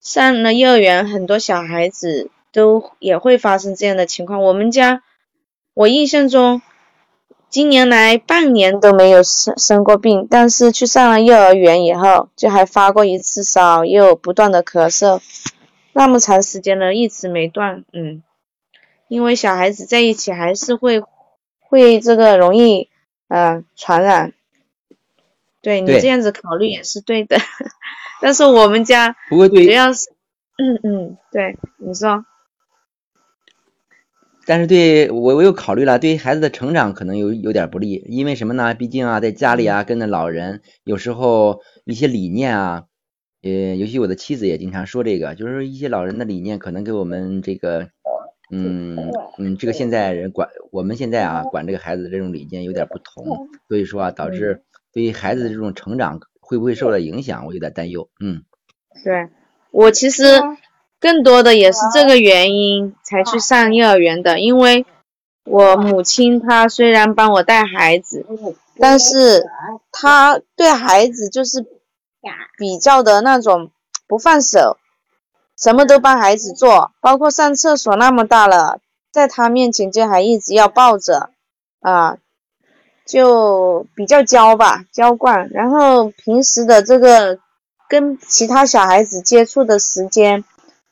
[0.00, 4.42] 上了幼儿园，很多小孩子都也会发生这样的情况。
[4.42, 5.02] 我们家，
[5.74, 6.60] 我印象中，
[7.48, 15.20] 今年来半年都没有生生过病，但是去上了幼儿园以后，就还发过一次烧，又不断的咳嗽，
[15.94, 17.84] 那么长时间了一直没断。
[17.92, 18.22] 嗯，
[19.08, 21.02] 因为小孩子在一起还是会
[21.60, 22.90] 会这个容易。
[23.28, 24.32] 嗯，传染，
[25.62, 27.36] 对你这样子考虑也是对的，
[28.22, 30.10] 但是我们家主要是，
[30.58, 32.24] 嗯嗯，对，你说，
[34.46, 38.74] 但是对我我又考虑了，对于孩子的成长可能有有点不利，因为什么呢？
[38.74, 42.84] 毕竟啊，在家里啊，跟着老人，有时候一些理念啊，
[43.42, 47.90] 呃，尤其我的妻子也经常说这个，就是一些老人的理念可能给我们这个
[48.50, 48.96] 嗯
[49.38, 54.62] 嗯，这个现在人管我们现在啊管这个孩子的这种理念有点不同，所以说啊导致。
[54.92, 56.96] 对于孩子的这种成长会不会受到。
[56.96, 58.08] 影响，我有点担忧。
[58.18, 58.44] 嗯，
[59.04, 59.28] 对
[59.70, 60.24] 我其实
[60.98, 64.86] 更多的也是这个原因才去上幼儿园的，因为
[65.44, 68.24] 我母亲她虽然帮我带孩子，
[68.78, 69.44] 但是
[69.92, 71.66] 她对孩子就是
[72.56, 73.70] 比较的那种
[74.08, 74.78] 不放手。
[75.56, 78.80] 什么都帮孩子做，包括上厕所那么大了，
[79.12, 81.30] 在他面前就还一直要抱着，
[81.80, 82.18] 啊，
[83.06, 85.48] 就比较娇吧，娇惯。
[85.50, 87.38] 然后平时的这个
[87.88, 90.44] 跟其他小孩子接触的时间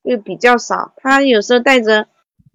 [0.02, 2.06] 又比较少，他有时候带着。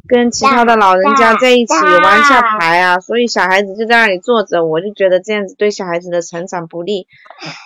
[0.10, 7.06] 跟其他的老人家在一起玩下牌啊，所以小孩子就在那里坐着，我就觉得这样子对小孩子的成长不利，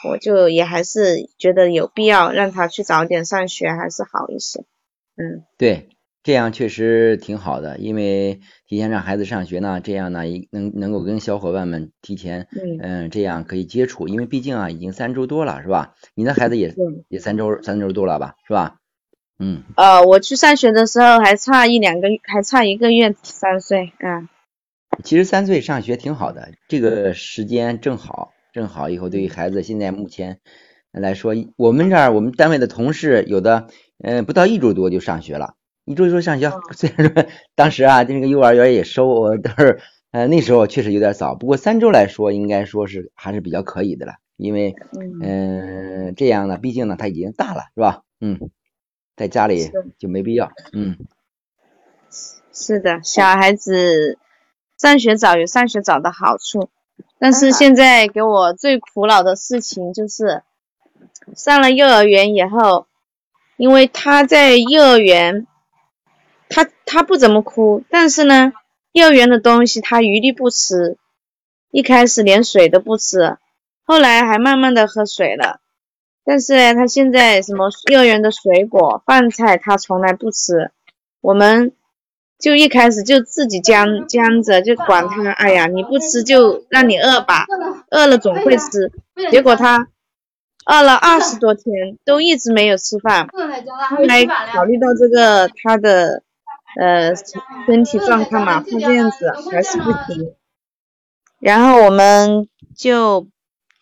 [0.10, 4.66] 我就也还是觉得有必要让他去早点上学还是好一些。
[5.16, 5.88] 嗯，对，
[6.22, 12.48] 这样确实挺好的，因为提前让孩子上学呢，这样呢能能够跟小伙伴们提前，
[12.82, 15.94] 嗯，这样可以接触，因为毕竟啊已经三周多了，是吧？
[16.14, 16.76] 你的孩子也
[17.08, 18.80] 也三周三周多了吧，是吧？
[19.44, 24.30] 嗯，呃，我去上学的时候还差一两个月，还差一个月三岁，嗯。
[25.04, 30.40] 其实三岁上学挺好的，这个时间正好，正好以后对于孩子现在目前
[30.94, 33.68] 来说，我们这儿我们单位的同事有的，
[34.02, 36.50] 嗯，不到一周多就上学了，一周多上学。
[36.72, 39.80] 虽然说当时啊，这个幼儿园也收，但是
[40.12, 44.74] 呃那时候确实有点早，不过三周来说，应该说是还是比较可以的了，因为
[45.22, 48.04] 嗯这样呢，毕竟呢他已经大了，是吧？
[48.22, 48.40] 嗯。
[49.16, 50.98] 在家里就没必要，嗯，
[52.52, 54.18] 是的，小孩子
[54.78, 56.70] 上学早有上学早的好处，
[57.20, 60.42] 但是现在给我最苦恼的事情就是
[61.36, 62.88] 上了幼儿园以后，
[63.58, 65.46] 因为他在幼儿园，
[66.50, 68.54] 他他不怎么哭，但是呢，
[68.92, 70.98] 幼儿园的东西他一律不吃，
[71.72, 73.38] 一开始连水都不吃，
[73.84, 75.60] 后来还慢慢的喝水了。
[76.26, 80.72] 但是呢，他现在什么幼儿园的水果、饭菜，他从来不吃。
[81.20, 81.74] 我们
[82.40, 87.46] 就一开始就自己将将着，就管他，哎呀，你不吃就让你饿吧，
[87.92, 88.92] 饿了总会吃。
[89.32, 89.90] 结果他
[90.66, 93.28] 饿了二十多天，都一直没有吃饭。
[93.28, 96.24] 后来考虑到这个他的
[96.80, 97.14] 呃
[97.66, 100.34] 身体状况嘛，他这样子还是不行。
[101.40, 103.28] 然后我们就。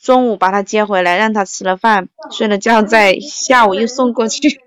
[0.01, 4.49] 中午把他接回来，让他吃了饭，睡了觉，再下午又送过去。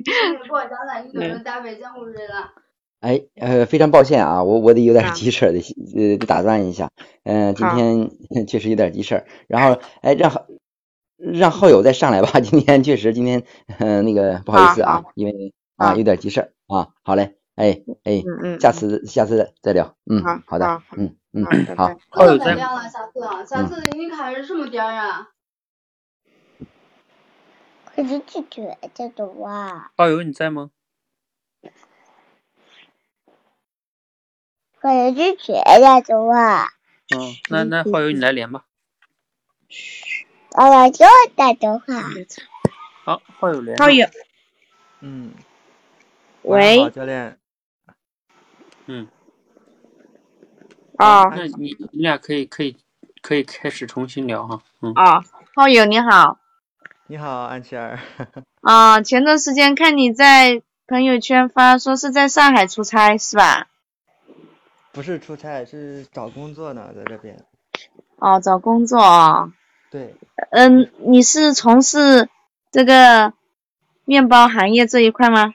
[3.01, 5.59] 哎，呃，非常抱歉啊，我我得有点急事得
[5.95, 6.89] 呃得打断一下。
[7.25, 8.11] 嗯，今天
[8.47, 10.47] 确实有点急事然后，哎，让
[11.19, 12.39] 让浩友再上来吧。
[12.41, 13.43] 今天确实今天
[13.79, 16.89] 嗯那个不好意思啊，因为啊有点急事啊。
[17.03, 18.23] 好嘞，哎哎，
[18.61, 19.95] 下次下次再聊。
[20.11, 20.65] 嗯，好的，
[20.97, 21.17] 嗯。
[21.37, 21.45] 嗯，
[21.77, 22.57] 好，好友在。
[22.57, 25.31] 下次，下次你开是什么店啊？
[27.97, 29.91] 可是拒绝这种啊。
[29.97, 30.71] 好友你在吗？
[34.79, 36.69] 可是拒绝这种啊。
[37.17, 38.65] 嗯，那那好友你来连吧。
[40.53, 42.01] 好友就打电话。
[43.05, 43.77] 好，好友连。
[43.77, 44.07] 好友。
[45.01, 45.35] 嗯。
[46.43, 46.89] 喂。
[46.91, 47.41] 教练。
[48.87, 49.09] 嗯。
[50.97, 52.77] 啊，那你你俩可以可以
[53.21, 54.93] 可以开始重新聊哈，嗯。
[54.95, 56.39] 啊，浩友你好。
[57.07, 57.99] 你好，安琪儿。
[58.63, 63.67] 啊，前段时间看你在朋友圈发说是在上海出差是吧？
[64.93, 67.45] 不是出差，是找工作呢，在这边。
[68.17, 69.53] 哦，找工作啊。
[69.91, 70.15] 对。
[70.51, 72.29] 嗯，你是从事
[72.71, 73.33] 这个
[74.05, 75.55] 面包行业这一块吗？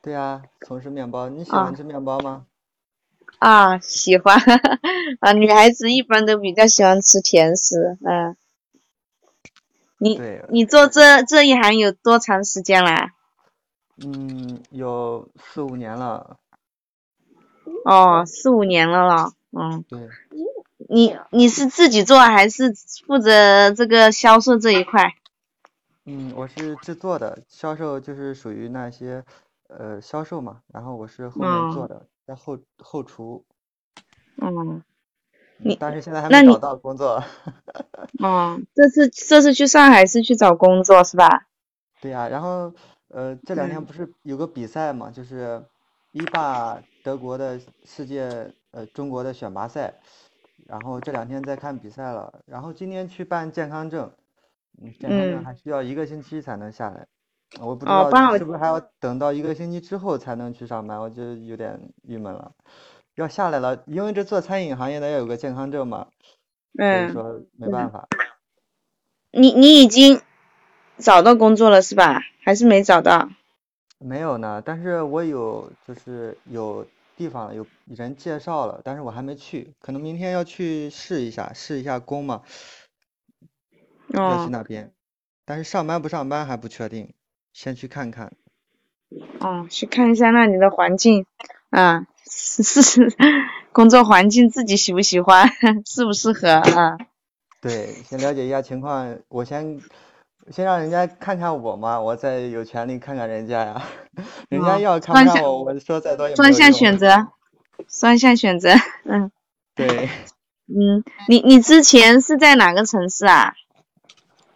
[0.00, 1.28] 对啊，从事面包。
[1.28, 2.46] 你喜欢吃面包吗？
[3.40, 4.36] 啊，喜欢
[5.20, 8.36] 啊，女孩子一般都比较喜欢吃甜食，嗯。
[9.96, 13.08] 你你做这这一行有多长时间了？
[14.04, 16.36] 嗯，有四五年了。
[17.84, 19.84] 哦，四五年了了，嗯。
[19.88, 20.08] 对。
[20.88, 22.74] 你你是自己做还是
[23.06, 25.14] 负责这个销售这一块？
[26.04, 29.24] 嗯，我是制作的，销售就是属于那些
[29.68, 32.06] 呃销售嘛，然后我是后面做的。
[32.30, 33.44] 在后后厨，
[34.40, 34.84] 嗯，
[35.56, 37.20] 你但是现在还没找到工作。
[38.22, 41.48] 嗯， 这次这次去上海是去找工作是吧？
[42.00, 42.72] 对呀，然后
[43.08, 45.60] 呃这两天不是有个比赛嘛，就是
[46.12, 49.94] 一霸德国的世界呃中国的选拔赛，
[50.68, 54.08] 然后这两天在看比赛了，然后今天去办健康证，
[54.80, 57.08] 嗯，健康证还需要一个星期才能下来。
[57.58, 62.52] 我不知道是不是还要等到一个星期之后才能去上班，我就有点郁闷了。
[63.16, 66.06] 要下来了，因为这做餐饮行业的要有个健康证嘛，
[66.74, 68.08] 所以嗯，说没办法。
[69.32, 70.22] 你你已经
[70.96, 72.20] 找到工作了是吧？
[72.42, 73.28] 还是没找到？
[73.98, 76.86] 没有呢，但是我有就是有
[77.16, 82.42] 地方了，有人介绍了，但是我还没去，可能明天要去试一下，试一下工嘛，
[84.08, 84.94] 要去哦那边，
[85.44, 87.12] 但是上班不上班还不确定，
[87.52, 88.32] 先去看看。
[89.40, 91.26] 哦，去看一下那里的环境
[91.70, 93.12] 啊，是是
[93.72, 95.48] 工作环境自己喜不喜欢，
[95.84, 96.96] 适不适合啊？
[97.60, 99.80] 对，先了解一下情况，我先
[100.50, 103.82] 先让人家看看我嘛，我再有权利看看人家呀。
[104.48, 106.72] 人家哦要看双向不上我，我说再多也没双向。
[106.72, 107.28] 选择，
[107.88, 108.74] 双向选择，
[109.04, 109.30] 嗯
[109.74, 110.08] 对，
[110.68, 113.54] 嗯，你你之前是在哪个城市啊？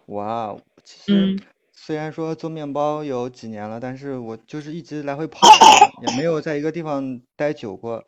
[0.07, 1.39] 我啊，其实嗯
[1.87, 5.47] 虽然说做面包有几年了，但是我就是一直来回跑，
[6.01, 8.07] 也没有在一个地方待久过。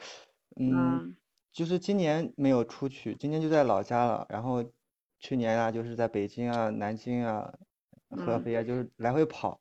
[0.58, 1.16] 嗯，嗯
[1.52, 4.26] 就是今年没有出去，今年就在老家了。
[4.30, 4.64] 然后
[5.20, 7.52] 去年啊，就是在北京啊、南京啊、
[8.08, 9.60] 合嗯，肥啊，就是来回跑，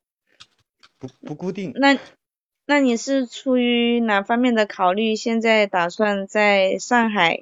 [0.97, 1.73] 不不固定。
[1.75, 1.99] 那
[2.65, 5.17] 那你是出于哪方面的考虑？
[5.17, 7.39] 现在打算在上海，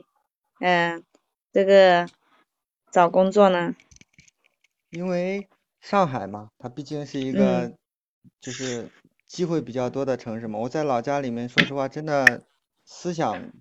[0.59, 1.03] 嗯、
[1.51, 2.07] 这个
[2.91, 3.75] 找工作呢？
[4.89, 5.47] 因为
[5.83, 7.77] 上海嘛，它毕竟是一个嗯
[8.39, 8.89] 就是
[9.27, 10.57] 机会比较多的城市嘛。
[10.57, 12.41] 我在老家里面，说实话，真的
[12.85, 13.51] 思想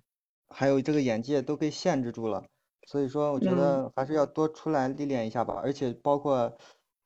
[0.47, 2.45] 还有这个眼界都被限制住了。
[2.87, 5.59] 所以说，我觉嗯得还是要多出来历练一下吧。
[5.61, 6.57] 而且包括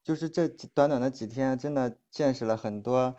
[0.04, 3.16] 就是这几短短的几天，真的见识了很多，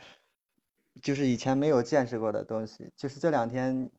[1.02, 2.92] 就是以前没有见识过的东西。
[2.96, 3.90] 就是这两天，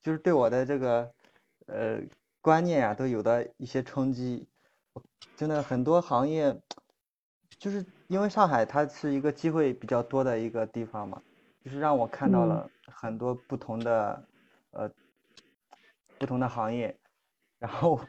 [0.00, 1.12] 就是对我的这个
[1.66, 2.00] 呃
[2.40, 4.46] 观念呀，都有的一些冲击。
[5.36, 6.56] 真的很多行业，
[7.58, 11.20] 就是因为上海它是一个机会比较多的一个地方嘛，
[11.64, 12.46] 就是让我看到嗯。
[12.46, 14.24] 了很多不同的
[14.72, 14.90] 呃
[16.18, 16.94] 不同的行业，
[17.58, 18.00] 然后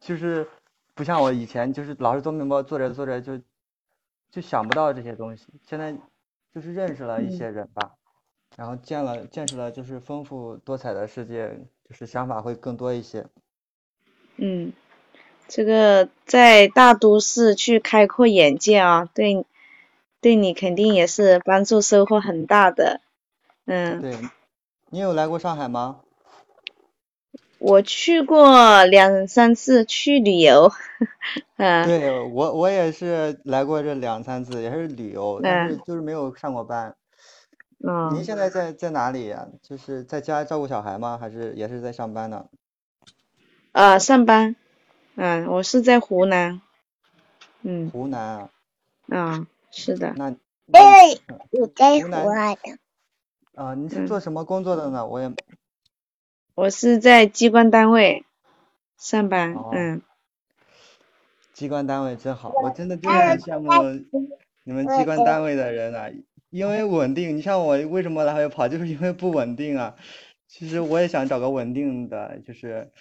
[0.00, 0.46] 就是
[0.94, 3.40] 不像我以前就是老是做面包，做着做着就
[4.30, 5.96] 就想不到这些东西，现在
[6.52, 7.30] 就是认识了一嗯。
[7.30, 7.94] 些人吧，
[8.56, 11.48] 然后见了见识了就是丰富多彩的世界，
[11.88, 13.26] 就是想法会更多一些。
[14.40, 14.72] 嗯，
[15.48, 19.46] 这个在大都市去开阔眼界啊，对，
[20.20, 23.00] 对你肯定也是帮助收获很大的。
[23.64, 24.16] 嗯，对，
[24.90, 26.00] 你有来过上海吗？
[27.58, 30.70] 我去过两三次去旅游，
[31.56, 36.94] 嗯对，我我也是来过这两三次，也是旅游，但是嗯就是没有上过班。
[37.82, 39.48] 嗯您嗯，现在在在哪里呀？
[39.62, 41.18] 就是在家照顾小孩吗？
[41.20, 42.46] 还是也是在上班呢？
[43.72, 44.56] 呃，上班，
[45.20, 46.60] 嗯，我是在湖南，
[47.62, 48.50] 嗯湖南啊，
[49.08, 50.38] 嗯，是的，那对
[51.26, 52.78] 那，我在湖南的。
[53.56, 55.04] 啊，你是嗯做什么工作的呢？
[55.04, 55.32] 我也
[56.54, 58.24] 我是在机关单位
[58.96, 60.02] 上班，哦，嗯
[61.52, 63.72] 机关单位真好，我真的真的很羡慕
[64.62, 66.08] 你们机关单位的人啊，
[66.50, 67.36] 因为稳定。
[67.36, 69.96] 你像我为什么来回跑，就是因为不稳定啊。
[70.46, 72.92] 其实我也想找个稳定的，就是，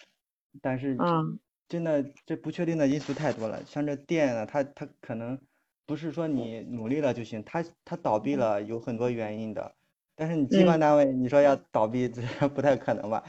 [0.63, 1.37] 但是嗯
[1.69, 3.61] 真的这不确定的因素太多了。
[3.65, 5.37] 像这店啊，它它可能
[5.85, 9.73] 不是说你努力了就行，它它倒闭了有很多原因的。
[10.15, 13.23] 但是你机关嗯，单位，你说要倒闭，这 不太可能吧？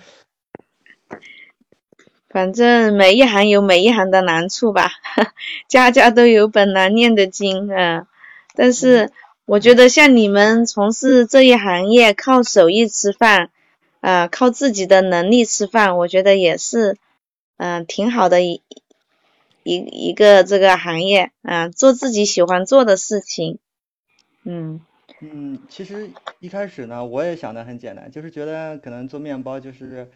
[2.29, 4.91] 反正每一行有每一行的难处吧，
[5.69, 8.07] 家家都有本难念的经，嗯，
[8.55, 9.11] 但嗯是
[9.47, 13.51] 我觉得像你们从事这一行业，靠手艺吃饭，
[14.01, 16.97] 呃，靠自己的能力吃饭，我觉得也是，
[17.59, 18.63] 嗯、挺好的一
[19.63, 23.59] 一一个这个行业，嗯、做自己喜欢做的事情，
[24.45, 24.81] 嗯
[25.21, 30.11] 嗯，其实一开始呢，我也想的很简单，就是觉得可能做面包就是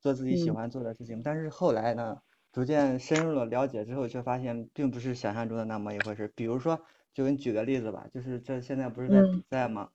[0.00, 1.22] 做自己喜嗯欢做的事情。
[1.22, 2.16] 但是后来呢，
[2.52, 6.32] 逐渐深入了了解之后，却发现并不是想象中的那么一回事。
[6.34, 6.80] 比如说，
[7.12, 9.90] 就给你举个例子吧，就是这现在不是在比嗯赛嘛，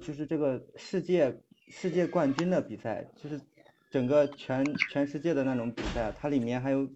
[0.00, 3.40] 就是这个世界世界冠军的比赛，就是
[3.92, 6.88] 整个全全世界的那种比赛，它里面还有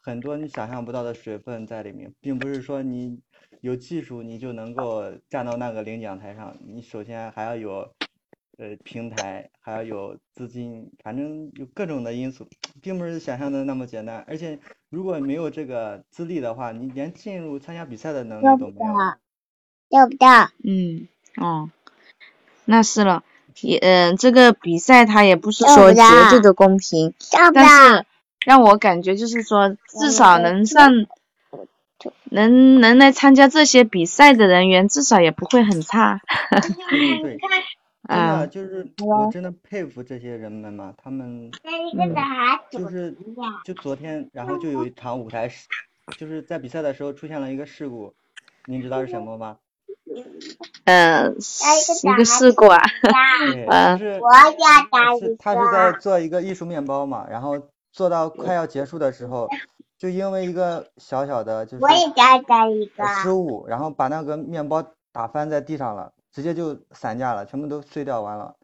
[0.00, 3.20] 很多你想象不到的水分在里面，并不是说你
[3.60, 7.92] 有技术你就能够站到那个领奖台上，你首先还要有
[8.56, 12.48] 呃平台，还要有资金，反正有各种的因素，
[12.80, 14.24] 并不是想象的那么简单。
[14.28, 18.86] 而且如果没有这个资历的话，你连进入参加比赛的能力都没有。
[18.86, 19.18] 要？
[19.90, 20.50] 要不到？
[20.62, 21.70] 嗯，哦，
[22.64, 23.24] 那是了，
[23.62, 26.02] 也，嗯、这个比赛它也不是说绝？
[26.30, 27.14] 对的公平，
[27.54, 27.66] 但？
[27.66, 28.06] 是
[28.46, 30.90] 让我感觉就是说，至少能上
[32.30, 36.20] 能能来参加这些比赛的人员，至少也不会很差。
[36.88, 41.50] 对对对，真的嗯就是我真的佩服这些人们嘛，他们
[42.70, 43.14] 就是
[43.64, 45.66] 就昨天，然后就有一场舞台事，
[46.16, 48.14] 就是在比赛的时候出现了一个事故，
[48.64, 49.56] 您知道是什么吗？
[50.84, 51.36] 嗯，
[52.02, 52.80] 一个事故啊。
[53.68, 54.50] 嗯 是我要
[54.90, 57.60] 打一是他是在做一个艺术面包嘛，然后
[57.92, 59.48] 做到快要结束的时候，
[59.98, 62.10] 就因为一个小小的就是我也一
[62.86, 68.54] 个呃失误，然后把那个面包打翻在地上了，直接就散架了，全部都碎掉完了。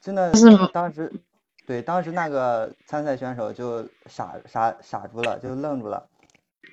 [0.00, 1.12] 真的是，当时，
[1.66, 6.08] 对，当时那个参赛选手就傻傻傻住了，就愣住了，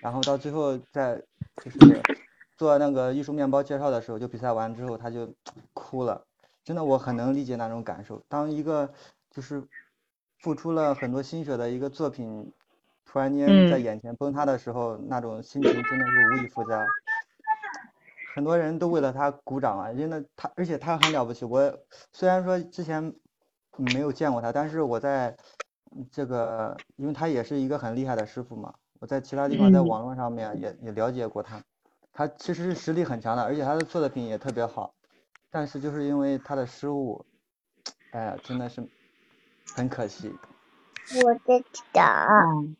[0.01, 1.19] 然后到最后在
[1.63, 2.01] 就是
[2.57, 5.33] 做那个艺术面包介绍的时候，就比赛完之后他就
[5.73, 6.23] 哭了。
[6.63, 8.21] 真的，我很能理解那种感受。
[8.29, 8.89] 当一个
[9.29, 9.61] 就是
[10.39, 12.51] 付出了很多心血的一个作品，
[13.05, 16.85] 突然间在嗯眼前崩塌的时候，那种心情真的是无以复加。
[18.35, 21.45] 很多人都为了他鼓掌啊，真的他，而且他很了不起。
[21.45, 21.77] 我
[22.13, 23.13] 虽然说之前
[23.77, 25.35] 没有见过他，但是我在
[26.11, 31.61] 这个，因为他也是一个很厉害的师傅嘛，我在其他地方在嗯网络上面也也了解过他，
[32.13, 34.93] 他其实是实力很强的，而且他的作的品也特别好，
[35.49, 37.25] 但是就是因为他的失误，
[38.11, 38.87] 哎呀，真的是
[39.75, 40.33] 很可惜。
[41.23, 42.75] 我的脚，嗯，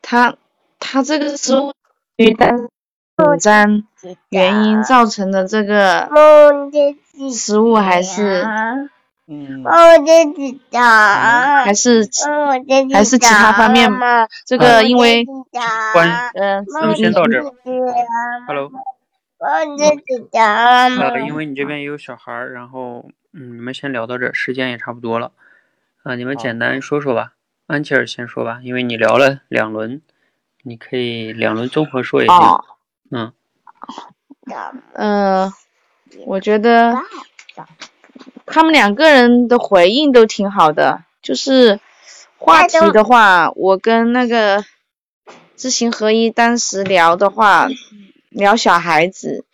[0.00, 0.36] 他
[0.78, 1.74] 他这个失误
[2.16, 3.84] 与单紧张
[4.28, 6.08] 原因造成的这个
[7.34, 8.46] 失误还是
[9.30, 12.08] 嗯，我的脚，还是
[12.94, 13.90] 还是其他方面？
[14.46, 15.26] 这个因为
[15.92, 17.44] 关嗯那么先到这儿。
[17.44, 17.50] 吧。
[18.46, 18.70] Hello，
[19.36, 19.84] 我的
[20.32, 25.32] 脚，呃，因为你这边也有小孩儿，然后嗯，你们先聊到这儿，时间也差不多了，
[26.04, 27.34] 啊、你们简单说说吧。
[27.66, 30.00] 安琪儿先说吧，因为你聊了两轮，
[30.62, 32.34] 你可以两轮综合说一下。
[32.34, 32.64] 哦。
[33.10, 33.32] 嗯，
[34.94, 35.52] 呃，
[36.24, 36.96] 我觉得
[38.46, 41.80] 他们两个人的回应都挺好的，就是
[42.36, 44.64] 话题的话，我跟那个
[45.56, 47.68] 知行合一当时聊的话，
[48.30, 49.44] 聊小孩子，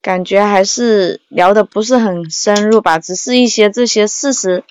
[0.00, 4.64] 感觉还是聊的不是很深入吧，只是一些这些事实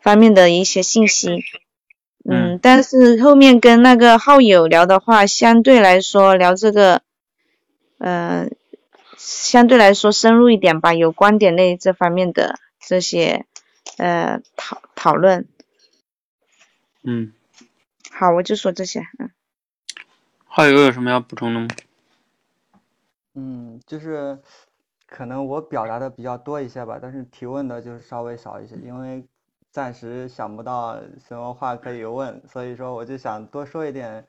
[0.00, 1.44] 方面的一些信息。
[2.28, 7.02] 嗯，但是后面跟那个浩友聊的话，相对来说聊这个，
[7.98, 8.48] 呃，
[9.26, 13.44] 相对来说深入一点吧，有观点类这方面的这些
[13.96, 15.48] 呃讨讨论。
[17.02, 17.32] 嗯，
[18.12, 19.00] 好，我就说这些。
[19.18, 19.32] 嗯，
[20.44, 21.66] 浩友有什么要补充的吗？
[23.34, 24.38] 嗯，就是
[25.08, 29.26] 可能我表达的比较多一些吧，但是提问的就是稍微少一些，因为
[29.72, 34.24] 暂时想不到什么话可以问，所以说我就想多说一点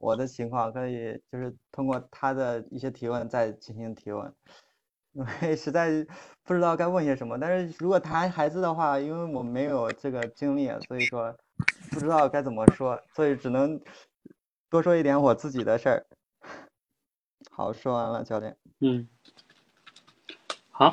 [0.00, 4.34] 我的情况，可以就是通过他的一些提问再进行提问，
[5.12, 6.06] 因为实在
[6.42, 7.38] 不知道该问些什么。
[7.38, 11.36] 但是如果谈孩子的话，因为我没有这个经历，所以说
[11.90, 13.78] 不知道该怎么说，所以只能
[14.70, 16.06] 多说一点我自己的事儿。
[17.52, 18.56] 好，说完了，教练。
[18.80, 19.06] 嗯，
[20.70, 20.92] 好，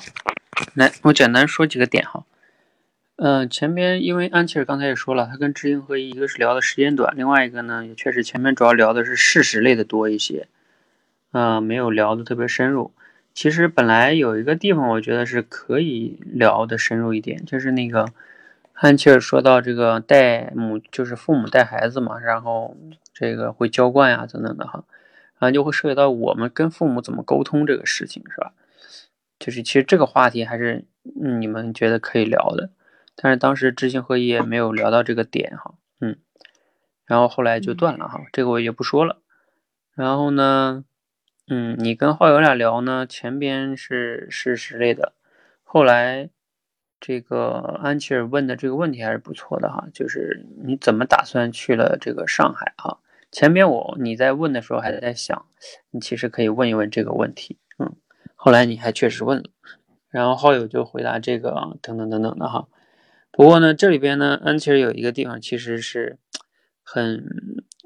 [0.75, 2.25] 来，我简单说几个点哈。
[3.17, 10.47] 嗯、前边因为安琪儿刚才也说了，他跟知行合一，一个是聊的时间短，另外一个呢，也确实前面主要聊的是事实类的多一些，
[11.31, 12.91] 嗯、没有聊的特别深入。
[13.33, 18.07] 其实本来有一个地方，我觉得是可以聊的深入一点，就是那个
[18.73, 22.77] 安琪儿说到这个带母，就是父母带孩子嘛，然后
[23.13, 24.83] 这个会娇惯呀等等的哈，
[25.39, 28.53] 然后就会涉及到我们跟父母怎么沟通这个事情，是吧？
[29.39, 30.85] 就是其实这个话题还是
[31.19, 32.69] 嗯你们觉得可以聊的，
[33.19, 36.17] 但是当时知行合一也没有聊到这个点哈，嗯，
[37.03, 39.23] 然后后来就断了哈，这个我也不说了。
[39.95, 40.85] 然后呢，
[41.47, 45.13] 嗯，你跟浩友俩聊呢，前边是事实类的，
[45.63, 46.29] 后来
[46.99, 52.99] 这个安琪儿问的这个问题还是不错的哈，就是你怎么打算去了这个上海哈？
[53.31, 55.47] 前边我你在问的时候还在想，
[55.89, 57.95] 你其实可以问一问这个问题，嗯，
[58.35, 59.49] 后来你还确实问了，
[60.09, 62.67] 然后浩友就回答这个啊等等等等的哈。
[63.37, 66.17] 不过呢，这里边呢，安琪儿有一个地方其实是
[66.81, 67.23] 很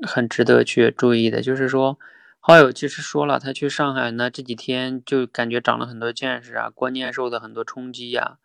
[0.02, 2.00] 很值得去注意的，就是说，
[2.40, 8.38] 好友其实说了，他去上海呢这几天就感觉长了很多见识啊，观念受到很多冲击呀、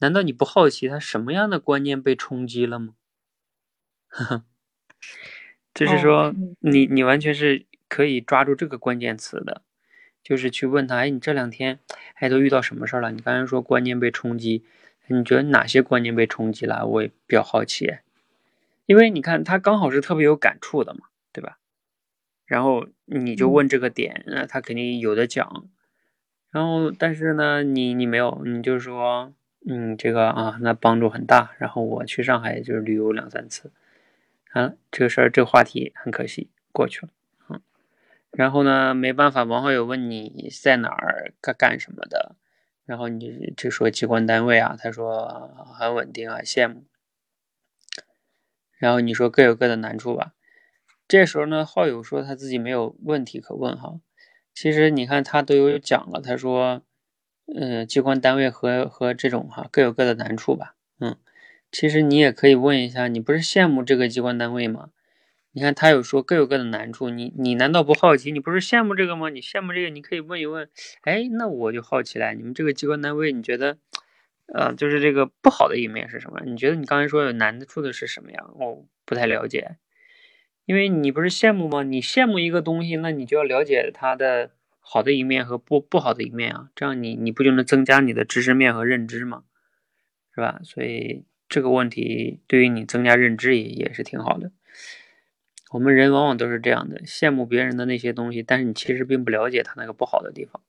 [0.00, 2.94] 难道你不好奇他什么样的观念被冲击了吗？
[4.08, 4.44] 呵呵，
[5.72, 9.62] 就是说，你你完全是可以抓住这个关键词的，
[10.24, 11.78] 就是去问他，哎，你这两天
[12.16, 13.12] 哎都遇到什么事儿了？
[13.12, 14.64] 你刚才说观念被冲击，
[15.08, 16.86] 你觉得哪些观念被冲击了？
[16.86, 17.98] 我也比较好奇，
[18.86, 21.58] 因为你看他刚好是特别有感触的嘛，对吧？
[22.46, 25.68] 然后你就问这个点，那他肯定有的讲。
[26.50, 29.32] 然后但是呢，你你没有，你就说，
[29.68, 31.50] 嗯，这个啊，那帮助很大。
[31.58, 33.72] 然后我去上海就是旅游两三次，
[34.52, 37.08] 啊，这个事儿这个话题很可惜过去了，
[37.48, 37.60] 嗯。
[38.30, 42.36] 然后呢，没办法，王浩友问你在哪儿干干什么的，
[42.86, 46.84] 然后你就说机关单位啊，他说很稳定啊，羡慕。
[48.78, 50.32] 然后你说各有各的难处吧。
[51.08, 54.00] 这时候呢，浩友说他自己没有问题可问哈。
[54.54, 56.82] 其实你看他都有讲了，他说，
[57.54, 60.76] 嗯，机关单位和和这种哈各有各的难处吧。
[60.98, 61.16] 嗯，
[61.70, 64.90] 其实你也可以问一下，你不是羡慕这个机关单位吗？
[65.56, 68.30] 你看他有说各有各的难处，你你难道不好奇？
[68.30, 69.30] 你不是羡慕这个吗？
[69.30, 70.68] 你羡慕这个，你可以问一问。
[71.00, 73.78] 哎，那我就好奇了，你们这个机关单位，你觉得？
[74.52, 76.42] 呃，就是这个不好的一面是什么？
[76.44, 78.44] 你觉得你刚才说有难处的是什么呀？
[78.54, 79.78] 我不太了解，
[80.66, 81.82] 因为你不是羡慕吗？
[81.82, 89.44] 你羡慕一个东西，那你就要了解它的好的一面和不不好的一面啊，这样你你不就能增加你的知识面和认知吗？
[90.34, 90.60] 是吧？
[90.62, 94.52] 所以这个问题对于你增加认知也也是挺好的。
[95.76, 100.62] 我们人往往都是这样的，羡慕别人的那些东西，但是你其实并不了解他那个不好的地方。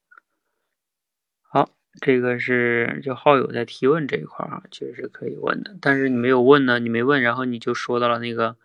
[1.42, 1.70] 好。
[2.00, 8.56] 这个是就好友在提问这一块啊，其实是可以问的，但是你没有问呢，你没问，然后你就说到了那个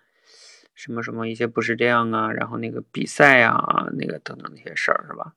[0.75, 5.33] 什么什么一些不是这样啊，然后那个比赛啊，那个等等那些事儿是吧？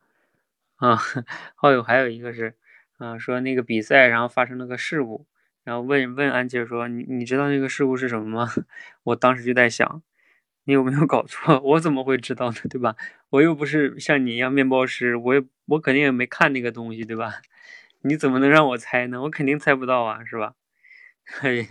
[0.76, 0.99] 啊，
[1.56, 2.56] 好友还有一个是
[2.97, 5.26] 啊，说那个比赛然后发生了个事故，
[5.64, 8.51] 然后问问安琪说你你知道那个事故是什么吗？
[9.03, 10.01] 我当时就在想，
[10.66, 11.59] 你有没有搞错？
[11.63, 12.57] 我怎么会知道呢？
[12.70, 12.95] 对吧？
[13.30, 17.41] 我又不是像你一样面包师，我也我肯定也没看那个东西，对吧？
[18.01, 19.22] 你怎么能让我猜呢？
[19.24, 20.53] 我肯定猜不到啊，是吧？
[21.26, 21.68] 嘿，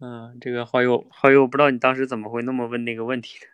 [0.00, 3.46] 嗯，这个好友好友，我不知道你当时怎么会那么问那个问题的。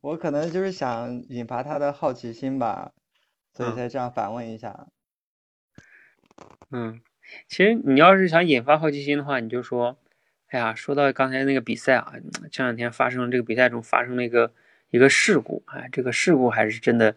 [0.00, 2.92] 我可能就是想引发他的好奇心吧，
[3.52, 4.88] 所以才这样反问一下。
[6.70, 7.00] 嗯，
[7.46, 9.98] 其实你要是想引发好奇心的话，你就说，
[10.52, 12.12] 哎呀，说到刚才那个比赛啊，
[12.50, 14.52] 这两天发生这个比赛中发生了一个
[14.90, 17.16] 一个事故，哎，这个事故还是真的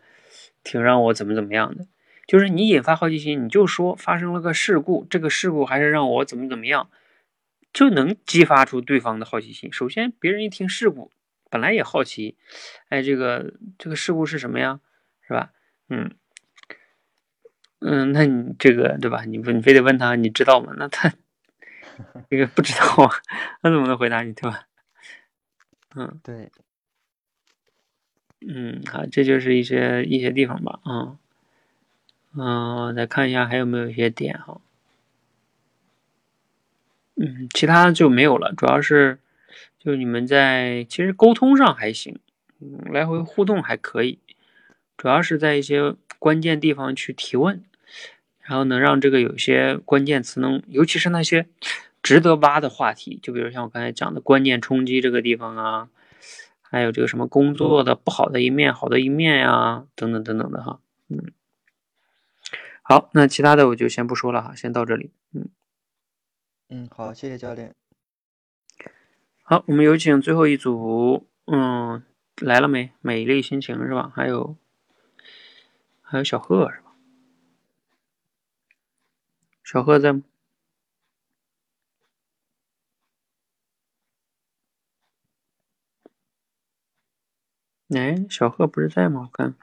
[0.64, 1.86] 挺让我怎么怎么样的。
[2.26, 6.90] 就是你引发好奇心，你就说发生了个事故，这个事故还是让我怎么怎么样，
[7.74, 9.70] 就能激发出对方的好奇心。
[9.74, 11.12] 首先，别人一听事故，
[11.52, 12.38] 本来也好奇，
[12.88, 14.80] 哎，这个这个事故是什么呀？
[15.28, 15.52] 是吧？
[15.90, 16.12] 嗯
[17.82, 19.26] 嗯，那你这个对吧？
[19.26, 20.74] 你不你非得问他你知道吗？
[20.78, 21.14] 那他
[22.30, 23.12] 这个不知道啊，
[23.62, 24.68] 那怎么能回答你对吧？
[25.96, 26.52] 嗯，对，
[28.48, 31.18] 嗯，好，这就是一些一些地方吧，啊。
[32.38, 34.60] 嗯，再看一下还有没有一些点哈。
[37.16, 39.20] 嗯，其他就没有了，主要是
[39.80, 42.20] 就你们在其实沟通上还行，
[42.60, 44.20] 嗯，来回互动还可以，
[44.98, 47.64] 主要是在一些关键地方去提问，
[48.42, 51.48] 然后能让这个有些关键词能，尤其是那些
[52.06, 55.90] 值得挖的话题，就比如像我刚才讲的关键冲击这个地方啊，
[56.62, 60.80] 还有这个什么工作的不好的一面、好的一面呀，等等等等的哈，
[61.10, 61.34] 嗯。
[62.84, 65.10] 好，那其他的我就先不说了哈，先到这里。
[65.34, 65.50] 嗯，
[66.70, 67.74] 嗯，好，谢谢教练。
[69.42, 72.04] 好，我们有请最后一组，嗯，
[72.40, 72.92] 来了没？
[73.02, 74.14] 美丽心情是吧？
[74.16, 74.56] 还有，
[76.04, 76.94] 还有小贺是吧？
[79.64, 80.22] 小贺在吗？
[87.90, 89.30] 哎，小贺不是在吗？
[89.32, 89.56] 我看。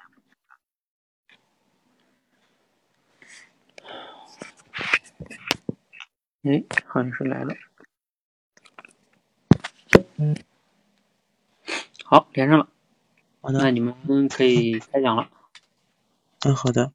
[6.43, 7.55] 哎，好像是来了。
[10.17, 10.37] 嗯，
[12.05, 12.69] 好，连上了。
[13.41, 15.29] 好的，那你们可以开讲了。
[16.41, 16.93] 嗯，好的。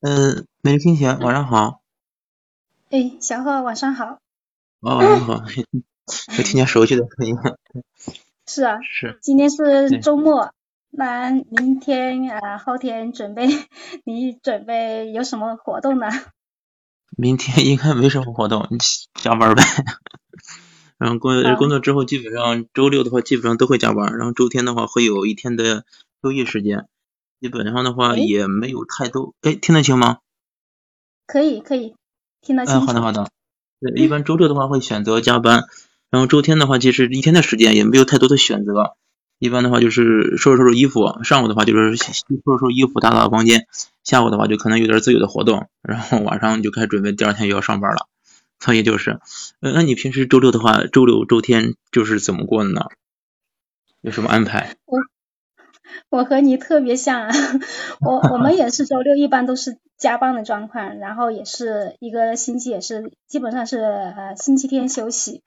[0.00, 1.80] 嗯，美丽心情，晚上好。
[2.90, 4.20] 哎，小贺，晚上好。
[4.80, 5.42] 哦，你好，
[6.38, 7.58] 又听见熟悉的声音了。
[8.46, 8.80] 是啊。
[8.82, 9.18] 是。
[9.20, 10.54] 今天是周末，
[10.90, 13.46] 那明天啊，后天准备，
[14.04, 16.08] 你准备有什么活动呢？
[17.16, 18.78] 明天应该没什么活动，你
[19.14, 19.62] 加班呗。
[20.98, 24.16] 然后工工作之后，基本上周六的话，基本上都会加班。
[24.16, 25.84] 然后周天的话，会有一天的
[26.22, 26.88] 休息时间。
[27.40, 29.34] 基本上的话，也没有太多。
[29.42, 30.18] 哎，听得清吗？
[31.26, 31.94] 可以，可以
[32.40, 32.74] 听得清。
[32.74, 33.30] 嗯，好的，好的。
[33.80, 35.64] 对，一般周六的话会选择加班，
[36.10, 38.96] 然后周天的话，其实一天的时间也没有太多的选择。
[39.38, 43.66] 一般的话就是收拾收拾衣服，上午的话就是收拾收拾衣服，打扫房间。
[44.04, 48.06] 下午的话就可能有点自由的活动，然后晚上就开始准备第二天又要上班了。
[48.58, 49.20] 所以就是，
[49.60, 52.86] 呃，那你平时周六的话，周六周天就是怎么过的呢？
[54.00, 54.76] 有什么安排？
[54.84, 54.98] 我
[56.10, 57.34] 我和你特别像啊，
[58.00, 65.42] 我我们也是周六一般都是加班的状况，然后也是一个星期也是基本上是呃星期天休息，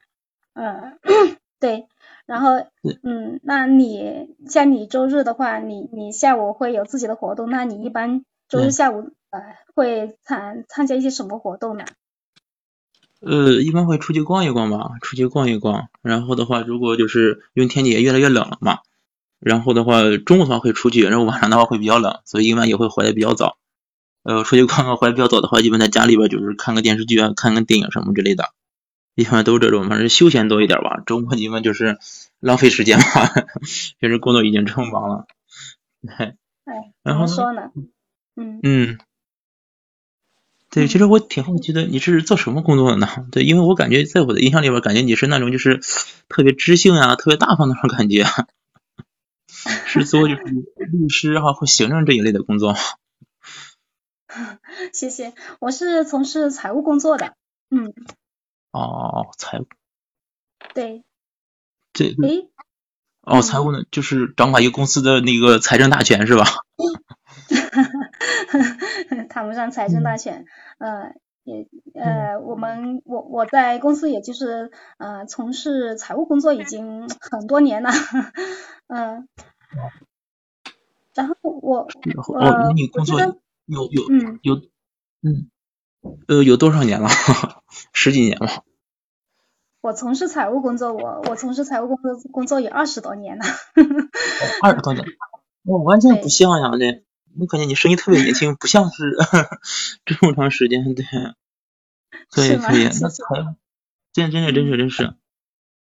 [0.54, 0.98] 嗯，
[1.60, 1.88] 对，
[2.32, 2.66] 然后
[3.04, 9.42] 嗯，那你像你周日的话，你你下午会有自己的活动，那你一般周日下午呃
[9.76, 11.84] 会参参加一些什么活动呢？
[13.20, 15.90] 呃，一般会出去逛一逛吧，出去逛一逛。
[16.02, 18.80] 然后的话，如果就是因为天气也越来越冷了嘛，
[19.42, 23.58] 然后的话中午的话会出去，然后晚上的话会比较冷，所以一般也会回来比较早。
[24.24, 28.46] 呃，出去逛逛回来比较早的话，一般在家里边就是看个电视剧啊，看个电影什么之类的，
[29.16, 31.02] 一般都是这种，反正休闲多一点吧。
[31.06, 31.98] 周末你们就是
[32.40, 33.04] 浪费时间嘛，
[34.00, 35.26] 平时工作已经这么忙了。
[36.18, 36.36] 哎，
[37.04, 37.72] 然后说呢？
[38.36, 38.60] 嗯。
[38.64, 38.98] 嗯。
[40.74, 43.08] 对，其实我挺好奇的，你是做什么工作的呢？
[43.32, 45.82] 对，因为我感觉在我的印象里边，感觉你是那种就是
[46.30, 48.24] 特别知性啊、特别大方那种感觉，
[49.86, 52.80] 是做就是律师哈或行政这一类的工作吗？
[54.94, 57.36] 谢谢，我是从事财务工作的，
[57.70, 57.94] 嗯。
[58.72, 59.68] 哦，财务。
[60.74, 61.04] 对。
[61.94, 62.06] 这。
[62.06, 62.50] 诶。
[63.22, 66.44] 哦，财务呢，就是掌管一个公司的那个财政大权是吧？
[69.30, 70.46] 谈不上财政大权，
[70.80, 71.14] 呃，
[71.44, 77.92] 也呃，我们我我在公司也就是呃从事财务工作已经很多年了，
[78.88, 79.28] 嗯，
[81.14, 81.88] 然后我
[82.34, 83.36] 哦，你工作有
[83.92, 84.02] 有
[84.42, 84.56] 有
[85.22, 85.51] 嗯
[86.28, 87.10] 呃有多少年了？
[87.94, 88.64] 十几年了。
[89.82, 93.46] 我从事财务工作，我我从事财务工作工作有二十多年了。
[94.62, 95.06] 二十多年，
[95.64, 97.04] 我完全不像呀，这。
[97.40, 99.16] 我感觉你声音特别年轻，不像是
[100.06, 101.06] 这么长时间，对，
[102.30, 103.56] 可以可以，那财务，
[104.12, 105.14] 真真的真是真是，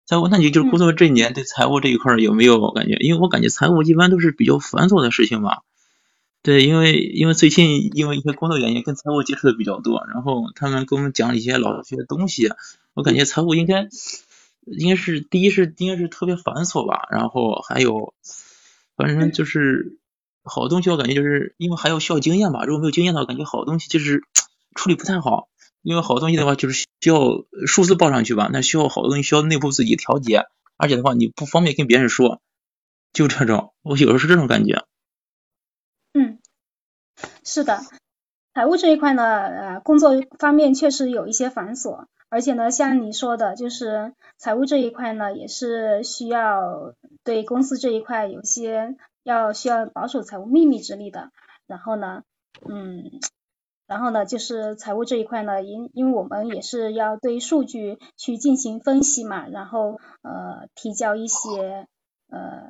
[0.05, 2.97] 财务，那你就是工作这一年，对财务这一块有没有感觉？
[2.99, 5.63] 因为我感觉财务一般都是比较繁琐的事情吧，
[6.41, 12.51] 对，因为因为最近因为一些工作原因跟财务接触的比较多，然后他们给我们讲一些老学的东西，
[12.93, 13.87] 我感觉财务应该
[14.65, 18.13] 应该是第一是应该是特别繁琐吧，然后还有
[18.95, 19.97] 反正就是。
[20.41, 24.23] 好东西我感觉就是因为还要需要经验吧，如果没有经验的话，感觉好东西就是
[24.73, 25.47] 处理不太好。
[25.83, 32.41] 因为好东西的话就是需要数字报上去吧，那需要好东西需要内部自己调节，而且的话你不方便跟别人说，
[33.13, 34.85] 就这种，我有时候是这种感觉。
[37.43, 37.79] 是的，
[38.53, 48.95] 财务这一块呢，呃，工作方面确实有一些繁琐，而且呢，像你说的，就是财务这一块呢，也是需要对公司这一块有些。
[49.23, 51.29] 要需要保守财务秘密之类的，
[51.67, 52.23] 然后呢，
[52.67, 53.19] 嗯，
[53.85, 61.85] 然后呢，就是财务这一块呢，因因为我们也是要对数据去进行分析嘛，然后呃提交一些
[62.31, 62.63] 呃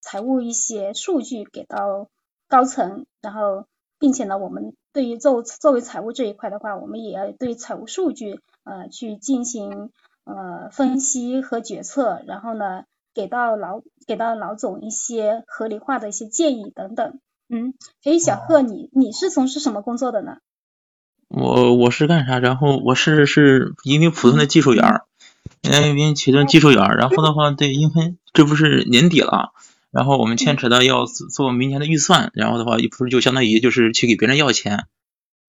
[0.00, 2.08] 财务一些数据给到
[2.46, 3.66] 高层，然后
[3.98, 9.90] 并且呢，我们对于作作为财务这一块的话，我们也要对财务数据呃去进行
[10.24, 12.84] 呃分析和决策，然后呢。
[13.16, 17.18] 给到老给到老总一些合理化的一些建议等等，
[17.48, 17.72] 嗯，
[18.04, 20.36] 诶，小贺，你你是从事什么工作的呢？
[21.28, 22.38] 我我是干啥？
[22.40, 25.00] 然后我是是一名普通的技术员，
[25.62, 26.94] 一名启动技术员。
[26.98, 29.54] 然后的话，对，因为这不是年底了，
[29.96, 34.84] 然后我们牵扯到要做明年的预算，然后的话，不是就相当于就是去给别人要钱，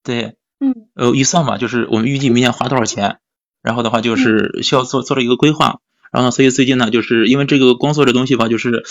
[0.03, 3.17] 对，嗯，呃，预算嘛，就是我们预计明年花多少钱，
[3.61, 5.81] 然后的话就是需要做做了一个规划。
[6.13, 8.85] 然后，所以最近呢，就是因为这个工作这东西吧，就是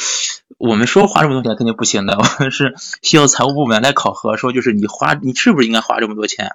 [0.58, 6.50] 我们说花这么多钱肯定不行的，我 们是需要财务部门来考核，说就是你花你是不是应该花这么多钱。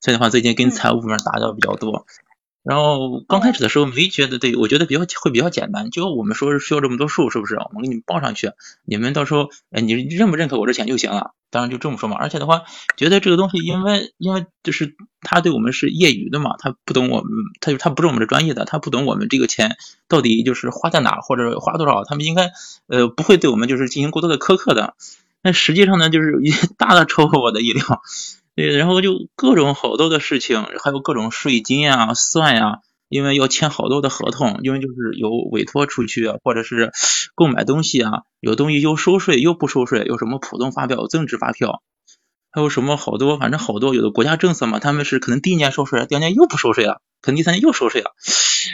[0.00, 2.06] 所以的话，最近跟财务部门打交道比较多。
[2.64, 7.56] 然后刚开始的时候没觉得，对我觉得比较会比较简单，就我们说是需要这么多数，是不是？
[7.56, 8.52] 我们给你们报上去，
[8.86, 11.32] 你们到时候，哎，你认不认可我这钱就行了。
[11.50, 12.16] 当然就这么说嘛。
[12.18, 12.62] 而且的话，
[12.96, 19.76] 觉得这个东西，因为因为就是他对我们是业余的嘛，他不懂我们，他就他不是我们的专业的，他不懂我们这个钱
[20.08, 22.50] 到底就是花在哪或者花多少，他们应该
[22.86, 24.94] 呃不会对我们就是进行过多的苛刻的。
[25.42, 26.40] 那实际上呢，就是
[26.78, 28.00] 大大超乎我的意料。
[28.56, 32.78] 对，然后就各种好多的事情，还有各种税金呀、算呀，
[33.08, 36.92] 因为要签好多的合同，因为就是有委托出去，或者是
[37.34, 41.82] 购买东西啊，有东西又收税又不收税，有什么普通发票、增值发票，
[42.52, 48.12] 还有什么好多，反正好多有的国家政策嘛，他们是可能第一年收税，第二年又不收税了，可能第三年又收税了，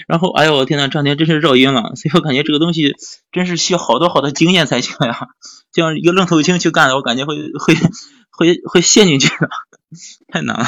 [0.08, 2.96] 然后哎呦我天呐，这两天真是绕晕了，所以我感觉这个东西
[3.32, 5.28] 真是需要好多好多经验才行呀，
[5.72, 7.74] 像一个愣头青去干，我感觉会会
[8.30, 9.48] 会会陷进去的。
[10.28, 10.64] 太难了。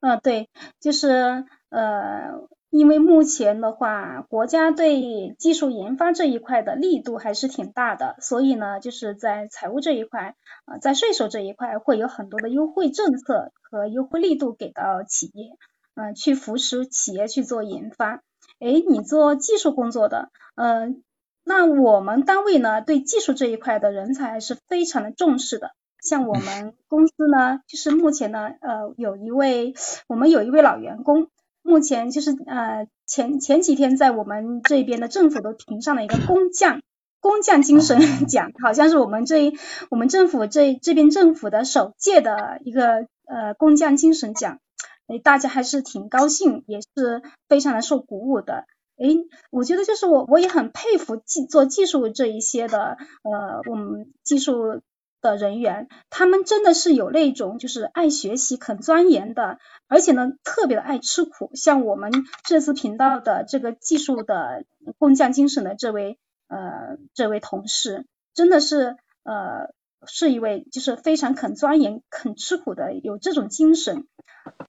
[0.00, 0.48] 嗯，对，
[0.80, 10.34] 就是呃，因为目前的话，国家对技术研发这一块的力度还是挺大的，所以呢，就是在财务这一块，
[10.64, 15.50] 啊，在税收这一块会有很多的优惠政策和优惠力度给到企业，
[15.94, 18.22] 嗯，去扶持企业去做研发。
[18.58, 21.04] 哎，你做技术工作的，嗯，
[21.44, 25.70] 那我们单位呢，对技术这一块的人才是非常的重视的。
[26.02, 29.72] 像我们公司呢，就是目前呢，呃，有一位，
[30.08, 31.28] 我们有一位老员工。
[31.64, 36.82] 目前就是呃前前几天在我们这边的政府都评上了一个工匠
[37.20, 39.52] 工匠精神 奖，好像是我们这
[39.88, 44.58] 我们政府这这边政府的首届的一个呃工匠精神奖，
[45.06, 48.66] 哎大家还是挺高兴，也是非常的受鼓舞的。
[48.96, 49.06] 哎，
[49.52, 54.82] 我觉得就是我我也很佩服技做技术这一些的呃我们技术。
[55.22, 59.58] 的人员，他们真的是有那种就是爱学习、肯钻研的，
[59.88, 61.50] 而且呢特别的爱吃苦。
[61.54, 62.12] 像我们
[62.44, 64.64] 这次频道的这个技术的
[64.98, 66.18] 工匠精神的这位
[66.48, 68.04] 呃这位同事，
[68.34, 69.72] 真的是呃
[70.06, 74.06] 是一位就是非常肯钻研、肯吃苦的，有这种精神。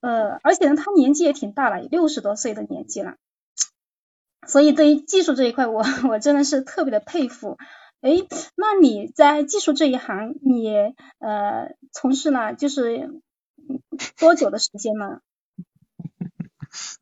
[0.01, 3.15] 呃，而且呢他年纪也挺大了，六十多岁的年纪了，
[4.45, 7.57] 所以对于技术这一块，我 我真的是特别的佩服。
[8.03, 8.11] 哎，
[8.57, 10.67] 那你在技术这一行，你
[11.19, 13.21] 呃从事了就是
[14.19, 15.21] 多久的时间呢？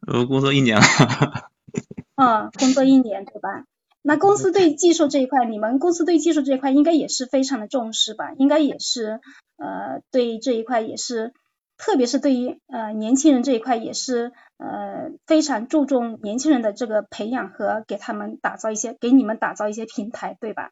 [0.06, 0.84] 我 工作一年了。
[2.14, 3.66] 啊，工作一年对吧？
[4.04, 8.34] 那公司对技术这一块，你们公司对技术这一块应该也是非常的重视吧？
[8.38, 9.22] 应该也是
[9.58, 11.34] 呃对这一块也是，
[11.78, 20.70] 特别是对于呃年轻人这一块也是呃非常注重年轻人的这个培养和给他们打造一些给你们打造一些平台，对吧？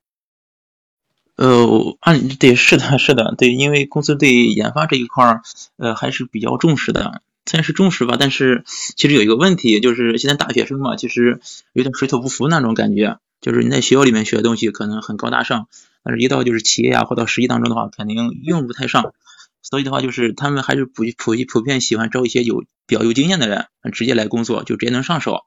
[1.40, 5.42] 呃，按对是的，是的，对，因为公司对研发这一块儿，
[5.78, 7.22] 呃，还是比较重视的。
[7.46, 8.66] 虽然是重视吧，但是
[8.98, 11.40] 其实有一个问题，就是现在大学生嘛，其实
[11.72, 13.20] 有点水土不服那种感觉。
[13.40, 15.70] 就是你在学校里面学的东西可能很高大上，
[16.04, 19.14] 但是一到就是企业啊或到实际当中的话，肯定用不太上。
[19.62, 25.46] 所以的话，就是他们还是普普普遍喜欢招一些有比较有经验的人，直接来工作，就直接能上手。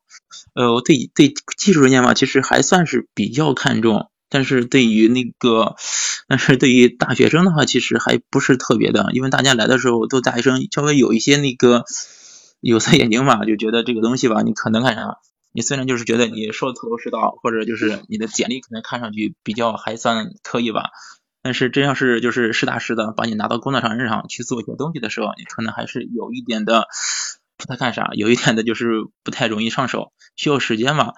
[0.55, 4.09] 呃，对对，技术人员嘛，其实还算是比较看重。
[4.33, 5.76] 但是对于那个，
[6.26, 11.85] 但是对于大学生的话，其实还不是特别的，因为大家来的时候都大学生，稍微有一些那个
[12.61, 15.18] 有色眼镜嘛，就觉得这个东西吧，你可能干啥？
[15.53, 20.89] 你虽然就是觉得你说的头头是道，或者就是你的简历可能看上去比较还算可以吧，
[21.43, 26.87] 但是真要是就是实打实的把你拿到工作场日上去做一些东西的时候，你可能还是有一点的
[27.59, 31.12] 不太干啥，有一点的就是不太容易上手，需要时间嘛。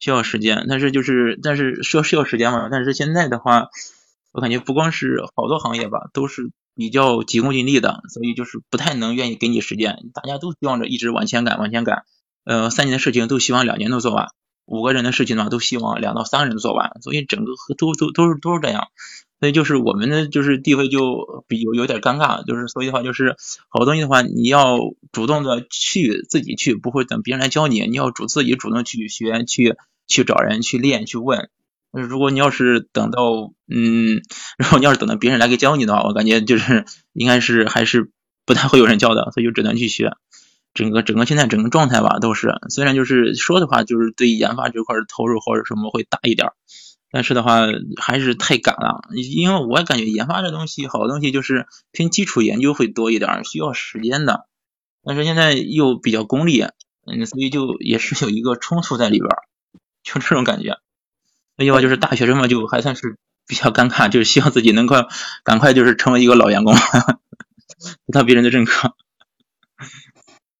[0.00, 2.68] 需要时间，但是就是，但是需要需要时间嘛。
[2.70, 3.68] 但是现在的话，
[4.32, 9.96] 我感觉不光是好多行业吧，都是比较急功近利的，所以就是不太能愿意给你时间。
[10.14, 12.04] 大家都希望着一直往前赶，往前赶。
[12.44, 14.28] 呃，三年的事情都希望两年都做完，
[14.64, 18.88] 五个人的事情呢都希望两到三个人做完，所以整个都都都是都是这样。
[19.40, 23.36] 所以就是我们的就是地位就比有有点尴尬，就是所以的话就是
[23.68, 24.78] 好多东西的话，你要
[25.12, 29.76] 主动的去自己去，不会等别人来教你，你要主自己主动去学，去
[30.06, 31.48] 去找人去练去问。
[31.90, 34.20] 如果你要是等到嗯，
[34.58, 38.10] 然后你要是等到别人来给教你的话，我感觉就是应该是还是
[38.44, 40.12] 不太会有人教的，所以就只能去学。
[40.74, 46.50] 整个整个现在整个状态吧，都是虽然就是说的话，就是对研发这块投入或者什么会大一点。
[47.10, 47.62] 但是的话
[47.96, 54.46] 还是太赶了，因为我感觉研发这东西，好东西就是偏基础研究会多一点，需要时间的。
[55.02, 56.62] 但是现在又比较功利，
[57.06, 59.30] 嗯，所以就也是有一个冲突在里边，
[60.02, 60.76] 就这种感觉。
[61.56, 65.06] 所以话就是大学生嘛，就还算是比较尴尬，就是希望自己能快
[65.44, 66.74] 赶快就是成为一个老员工，
[68.06, 68.94] 得到别人的认可。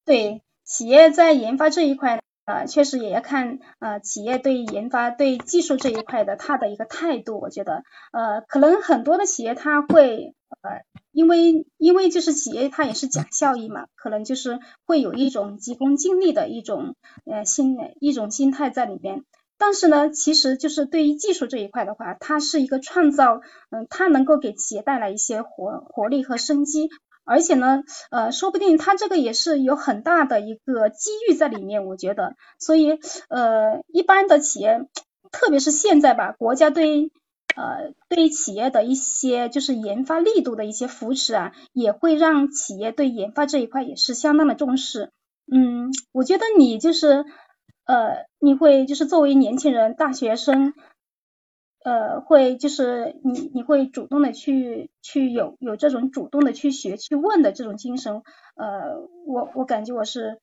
[0.03, 2.21] 对，企业在研发这一块。
[2.49, 7.39] 呃，确实也要看呃企业对研发、对技术这一块的它的一个态度。
[7.39, 10.33] 我觉得，呃，可能很多的企业它会
[10.63, 10.81] 呃，
[11.11, 16.95] 因为因为就是企业它也是讲效益嘛，可能就是会有一种急功近利的一种
[17.31, 19.25] 呃心一种心态在里边。
[19.59, 26.89] 但是呢，其实就是对于技术这一块的话，它是一个创造，嗯，它能够给企业带来一些活活力和生机。
[27.29, 32.97] 而且呢，呃，说不定它这个也是有很大的一个机遇在里面，我觉得，所以，
[33.29, 34.87] 呃，一般的企业，
[35.31, 37.11] 特别是现在吧，国家对，
[37.55, 45.11] 呃，对企业的一些就是研发力度的一些扶持啊，也会让企业对研发这一块也是相当的重视。
[45.51, 47.25] 嗯，我觉得你就是，
[47.85, 50.73] 呃，你会就是作为年轻人，大学生。
[51.83, 58.21] 呃，会就是你你会主动的去去有有这种主动的去学去问的这种精神，
[58.55, 60.39] 呃，我我感觉我是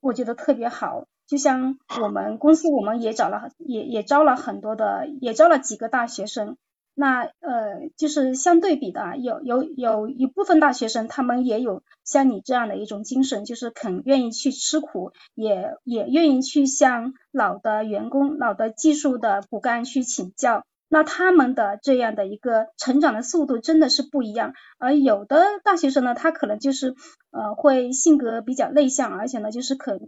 [0.00, 6.56] 我觉得特别好，就像我们公司，我们也找了，也也招了很多的，也招了几个大学生。
[6.98, 20.64] 那呃，就是相对比的，有有有一部分大学生，他们也有像你这样的一种精神，就是肯愿意去吃苦，也也愿意去向老的员工、老的技术的骨干去请教。
[20.88, 24.54] 那他们的这样的一个成长的速度真的是不一样。
[24.78, 26.94] 而有的大学生呢，他可能就是
[27.30, 30.00] 呃会性格比较内向，而且呢就是可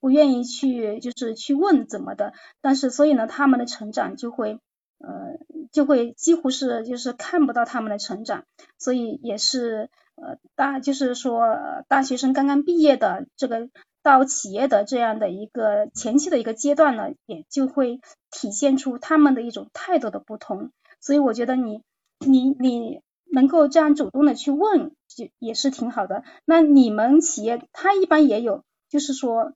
[0.00, 4.58] 不愿意去就是去问怎么的，但是所以呢他们的成长就会。
[4.98, 5.36] 呃，
[5.70, 8.44] 就会几乎是就是看不到他们的成长，
[8.78, 13.68] 所以也是呃大就是说大学生刚刚毕业的这个
[14.04, 17.98] 到企业的这样的一个前期的一个阶段呢，也就会
[18.30, 20.70] 体现出他们的一种态度的不同。
[21.00, 21.82] 所以我觉得你
[22.20, 23.00] 你你
[23.32, 26.22] 能够这样主动的去问，就也是挺好的。
[26.44, 29.52] 那你们企业他一般也有，就是说。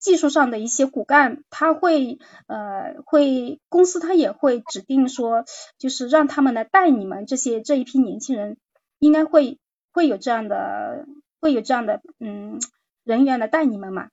[0.00, 5.44] 技术上的一些骨干，他会呃会公司他也会指定说，
[5.76, 8.56] 就是让他们来带你们这些这一批年轻人，
[8.98, 9.58] 应该会
[9.92, 11.06] 会有这样的
[11.40, 12.60] 会有这样的嗯
[13.08, 14.08] 人员来带你们嘛？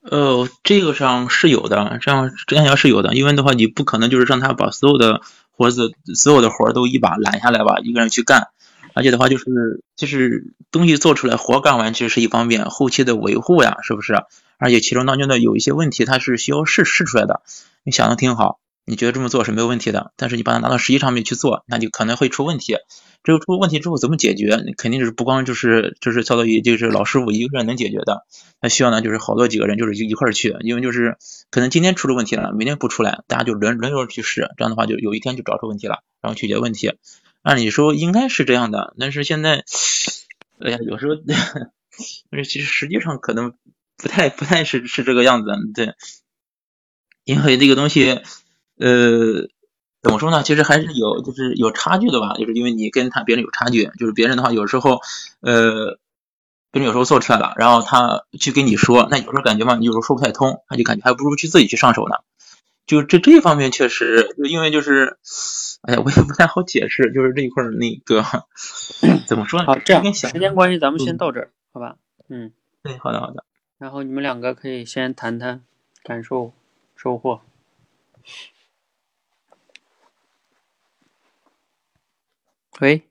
[0.00, 8.50] 呃，这个上是有的，这样这样是有的，因为的话你不可能就是让他把所有的活子所有的活都一把揽下来吧，一个人去干。
[8.94, 14.14] 而且的话，就是就是东西做出来，活干完其实是一方面，后期的维护呀，是不是？
[14.58, 17.42] 而且其中当中的有一些问题，它是需要试试出来的。
[17.82, 22.76] 你想的挺好，你觉得这么做是没有问题的，但是你把它拿到实际上面去做，那就可能会出问题。
[23.24, 24.56] 这个出问题之后怎么解决？
[24.78, 28.24] 肯定是不光就是就是相当于就是老师傅一个人能解决的，
[28.60, 31.16] 那需要呢就是好多几个人就是一一块去，因为就是
[31.50, 36.94] 可能今天出了问题了，明天不出来，大家就轮轮流去试，这样的话就有一天就找出问题了，然后解决问题。
[37.42, 39.64] 按理说应该是这样的，但是现在，
[40.60, 41.14] 哎呀，有时候，
[42.44, 43.54] 其实实际上可能
[43.96, 45.94] 不太不太是是这个样子，对，
[47.24, 48.20] 因为这个东西，
[48.78, 49.48] 呃，
[50.02, 50.42] 怎么说呢？
[50.42, 55.00] 其实还是有就是有差距的吧，就是因为你跟他别人有差距，就是别人的话有时候，
[55.40, 55.98] 呃，
[56.70, 62.16] 别人有时候做出来了，然后他去跟你说，那有时候感觉嘛，你有时候说不太通，他就感觉还不如去自己去上手呢。
[62.86, 65.18] 就这这方面确实，因为就是，
[65.82, 68.24] 哎呀，我也不太好解释，就是这一块那个
[69.26, 69.66] 怎么说呢？
[69.66, 71.96] 好，这样时间关系，咱们先到这儿，好吧？
[72.28, 72.52] 嗯，
[72.84, 73.44] 对，好的好的。
[73.78, 75.62] 然后你们两个可以先谈谈
[76.04, 76.52] 感受、
[76.94, 77.40] 收获。
[82.80, 83.08] 喂，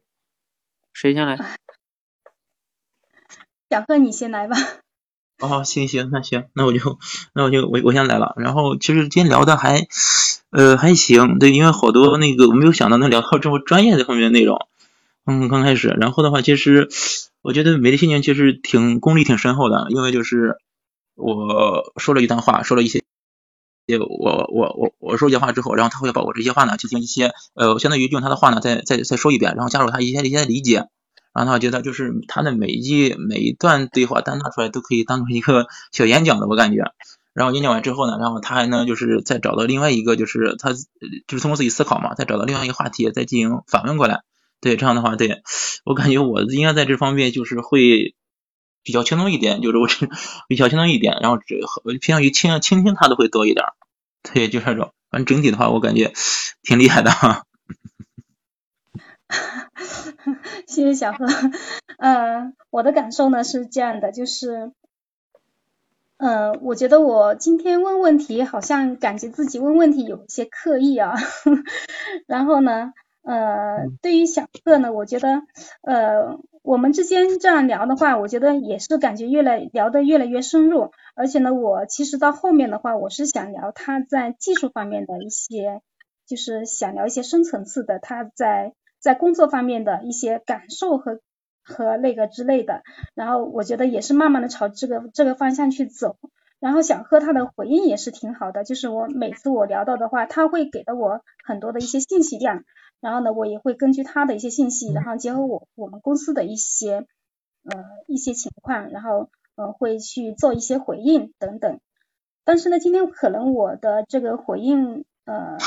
[0.93, 1.37] 谁先来？
[3.69, 4.55] 小贺，你先来吧。
[5.41, 6.99] 哦，行行，那行，那我就
[7.33, 8.35] 那我就我我先来了。
[8.37, 9.87] 然后其实今天聊的还
[10.51, 14.67] 呃还行，对，因为好多那个我没有想到能聊到这么专业的方面的内容。
[15.25, 16.87] 嗯，刚开始，然后的话，其实
[17.41, 20.57] 我觉得美丽心情其实挺功力挺深厚的，因为就是
[21.15, 23.03] 我说了一段话，说了一些，
[23.93, 30.85] 我我我我说一些话之后，然后他会把我这些话呢进行一些呃，相当于用他的话呢再再再说一遍，然后加入他一些一些理解。
[31.33, 36.81] 然后他觉得就是他的每一每一段对话单拿出来都可以当成一个 小演讲的，我感觉。
[37.33, 44.21] 然后演讲完之后呢，然后他还能就是再找到另外一个，就是他就是通过自己思考嘛，再找到另外一个话题再进行反问过来。
[44.61, 45.41] 对，这样的话，对
[45.83, 48.15] 我感觉我应该在这方面就是会
[48.85, 49.87] 比较轻松一点，就是我
[50.47, 51.59] 比较轻松一点，然后只
[51.99, 53.65] 偏向于倾倾听他的会多一点。
[54.23, 54.93] 对，就这种。
[55.09, 56.13] 反正整体的话，我感觉
[56.61, 57.43] 挺厉害的哈。
[60.67, 61.25] 谢谢小贺，
[61.97, 64.71] 呃，我的感受呢是这样的，就是，
[66.17, 71.15] 呃，我觉得我今天问问题，好像感觉自己问问题有一些刻意啊，
[72.27, 75.41] 然后呢，呃，对于小贺呢，我觉得，
[75.81, 85.81] 呃，我们之间这样聊的话，我觉得也是感觉越来聊得越来越深入，而且呢，我其实到后面的话，我是想聊他在技术方面的一些，
[86.25, 88.73] 就是想聊一些深层次的，他在。
[88.97, 91.19] 在工作方面的一些感受和
[91.63, 92.81] 和那个之类的，
[93.13, 96.17] 然后我觉得也是慢慢的朝这个这个方向去走，
[96.59, 102.63] 然后想和他的回应也是挺好的，就是我每次我聊到的话，他会给到我很多的一些信息量，
[103.05, 107.05] 然后呢，我也会根据他的一些信息，然后结合我我们公司的一些
[107.63, 111.79] 呃一些情况，然后呃会去做一些回应等等，
[112.43, 115.57] 但是呢，今天可能我的这个回应呃。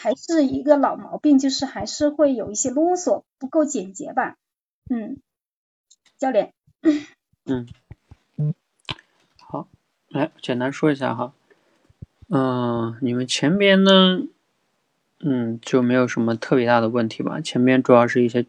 [0.00, 4.36] 还是一个老毛病，就是还是会有一些啰嗦，不够简洁吧？
[4.88, 5.18] 嗯，
[6.16, 6.54] 教练。
[7.44, 7.66] 嗯
[8.36, 8.54] 嗯，
[9.40, 9.66] 好，
[10.08, 11.32] 来简单说一下哈。
[12.28, 14.22] 嗯，你们前边呢，
[15.20, 17.40] 嗯，就没有什么特别大的问题吧？
[17.40, 18.46] 前面主要是一些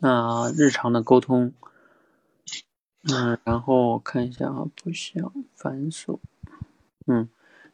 [0.00, 1.52] 啊日常的沟通。
[3.10, 6.18] 嗯，然后我看一下啊，不想繁琐。
[7.06, 7.28] 嗯，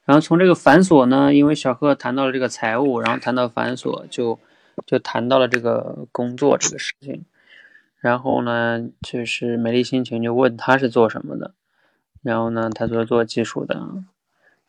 [0.04, 4.38] 然后从这个繁琐呢，因为小贺谈到了这个财务，然后谈到繁琐，就
[4.86, 7.24] 就谈到了这个工作这个事情。
[7.98, 11.54] 然后呢，就是美丽心情就问他是做什么的，
[12.22, 14.04] 然后呢，他说做技术的，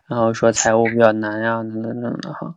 [0.07, 2.55] 然后说财务比较难呀，等等等的哈。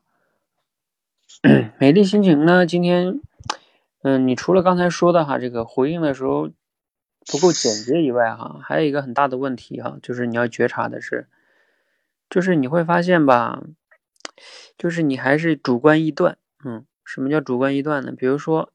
[1.79, 3.21] 美丽心情呢，今天，
[4.03, 6.51] 嗯，你除了刚才说的哈，这个回应的时候
[7.27, 11.29] 不够简洁以外哈，还有一个很大的问题哈，就是你要觉察的是。
[12.31, 13.63] 就是你会发现吧，
[14.79, 18.13] 就是你还是主观臆断，嗯，什么叫主观臆断呢？
[18.17, 18.71] 比如说，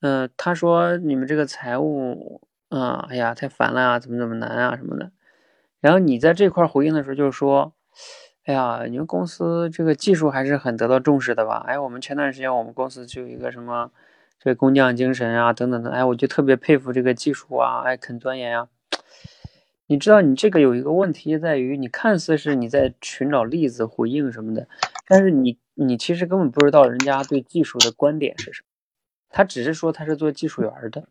[0.00, 5.12] 呃，他说你们这个财务，啊，哎呀，太烦了啊，怎么怎么难啊什么的，
[5.80, 7.74] 然后你在这块回应的时候就是说，
[8.48, 11.62] 哎呀，你们公司这个技术还是很得到重视的吧？
[11.66, 13.90] 哎，我们前段时间我们公司就有一个什么，
[14.40, 18.68] 这工匠精神啊，等等的，哎，我就特别佩服这个技术啊，哎，肯钻研啊。
[19.86, 24.66] 你知道，你这个有一个问题在于，你看似是你在寻找例子回应什么的，
[25.06, 28.66] 但是你你其实根本不知道人家对技术的观点是什么，
[29.28, 31.06] 他只是说他是做技术员的，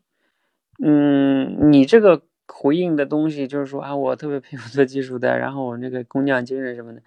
[0.84, 7.02] 嗯，你这个回应的东西就是说啊，我特别佩服做技术的，然后我那个工匠精神什么的，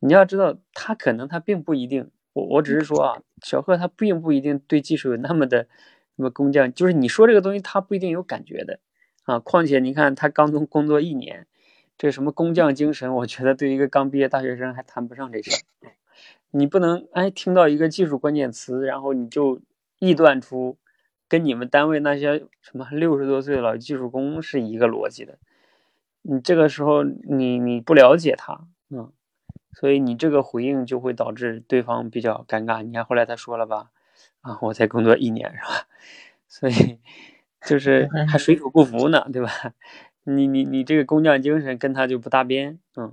[0.00, 5.64] 你要知道，他可能他并不一定，我我只是说啊，小贺他并不一定对技术有那么的
[6.16, 8.78] 什么工匠，就是你说这个东西他不一定有感觉的。
[9.24, 11.48] 啊，况且你看他刚工工作一年，
[11.98, 15.90] 这什么工匠精神，我觉得对一个刚毕业大学生还谈不上这事儿。
[16.52, 19.60] 你不能哎听到一个技术关键词，然后你就
[19.98, 20.78] 臆断出
[21.28, 25.38] 跟你们单位那些什么六十多岁的老技术工是一个逻辑的。
[26.22, 29.12] 你这个时候你你不了解他，嗯，
[29.72, 32.82] 所以你这个回应就会导致对方比较尴尬。
[32.82, 33.90] 你看后来他说了吧，
[34.40, 35.86] 啊，我才工作一年是吧？
[36.48, 36.98] 所以。
[37.66, 39.50] 就是还水土不服呢，对吧？
[40.22, 43.12] 你你你这个工匠精神跟他就不搭边，嗯，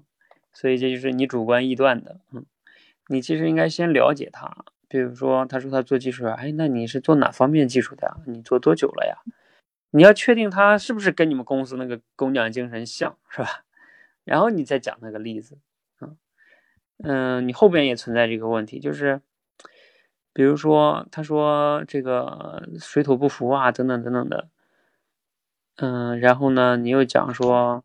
[0.51, 2.45] 所以这就是你主观臆断的，嗯，
[3.07, 4.64] 你其实应该先了解他，
[4.94, 8.18] 比如说他说他做技术啊，哎，那你是做哪方面技术的呀？
[8.28, 9.18] 你做多久了呀？
[9.89, 13.66] 你要确定他是不是跟你们公司那个工匠精神像，是吧？
[14.24, 15.58] 然后你再讲那个例子，
[16.00, 16.18] 嗯
[17.04, 19.22] 嗯，你后边也存在这个问题，就是。
[20.36, 24.50] 比如说，他说这个水土不服啊，等等等等的，
[25.76, 27.84] 嗯，然后呢，你又讲说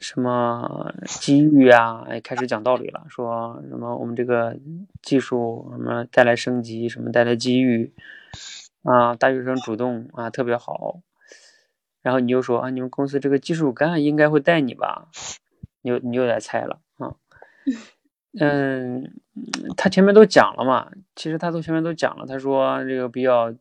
[0.00, 4.56] 什么机遇啊，哎，开始讲道理了，说什么我们这个
[5.02, 7.92] 技术什么带来升级，什么带来机遇
[8.82, 11.00] 啊，大学生主动啊，特别好，
[12.02, 15.08] 然后你又说啊，你们公司这个技术干应该会带你吧，
[15.82, 17.14] 你又你又来猜了啊。
[18.38, 19.20] 嗯，
[19.76, 23.54] 他前面都讲了嘛，其实他都前面都讲了，他说这个比较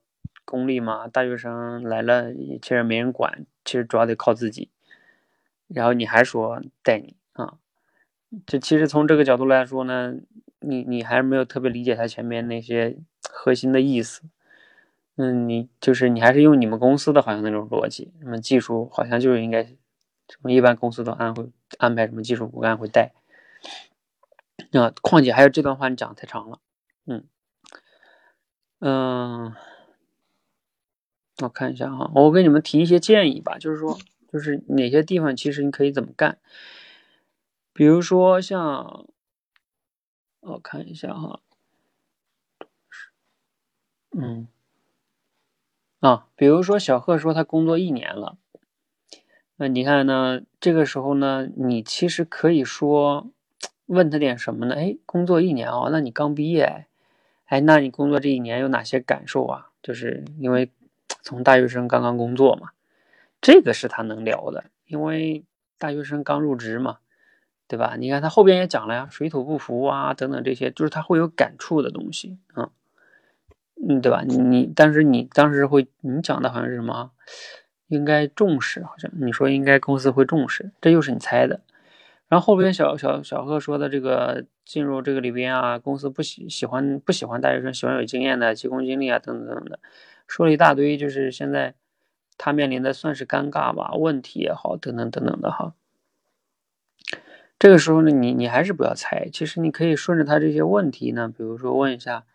[0.45, 4.69] 功利嘛，大学生来了其实没人管，其实主要得靠自己。
[5.67, 7.57] 然后你还说带你啊，
[8.45, 10.15] 这其实从这个角度来说呢，
[10.59, 12.97] 你你还是没有特别理解他前面那些
[13.29, 14.23] 核心的意思。
[15.15, 21.49] 嗯，你就是你还是用你们公司的好像那种逻辑，什么技术好像就是应该什么一般公司都安会
[21.79, 23.13] 安排什么技术骨干会带。
[24.73, 26.59] 啊，况且还有这段话你讲的太长了，
[27.05, 27.23] 嗯
[28.79, 29.55] 嗯，
[31.41, 33.97] 我看一下哈，我给你们提一些建议吧，就是说，
[34.31, 36.37] 就是哪些地方其实你可以怎么干，
[37.73, 39.07] 比如说像，
[40.39, 41.39] 我看一下哈，
[44.17, 44.47] 嗯，
[45.99, 48.37] 啊，比如说小贺说他工作一年了，
[49.55, 53.29] 那你看呢，这个时候呢，你其实可以说。
[53.87, 54.75] 问他点什么呢？
[54.75, 56.87] 哎，工作一年哦，那你刚毕业，
[57.45, 59.69] 哎，那你工作这一年有哪些感受啊？
[59.81, 60.69] 就是因为
[61.21, 62.71] 从大学生刚刚工作嘛，
[63.41, 65.45] 这个是他能聊的，因为
[65.77, 66.97] 大学生刚入职嘛，
[67.67, 67.95] 对吧？
[67.97, 72.69] 你看他后边也讲了呀，水土不服啊，等等这些，就是他会有感触的东西啊，
[73.87, 74.23] 嗯，对吧？
[74.25, 77.11] 你你，但是你当时会，你讲的好像是什么？
[77.87, 81.61] 应该重视，好像你说应该公司会重视，这又是你猜的。
[82.27, 89.79] 然后后边小小小贺说的这个进入这个里边啊，公司不喜喜欢不喜欢大学生，喜欢有经验的、急功近利啊等等等等的，
[90.27, 91.73] 说了一大堆，就是现在
[92.37, 95.73] 他面临的算是尴尬吧，问题也好，等等等等的哈。
[97.57, 102.25] 这个时候呢，你你还是不要猜，其实你可以顺着他这些问题呢，比如说问一下，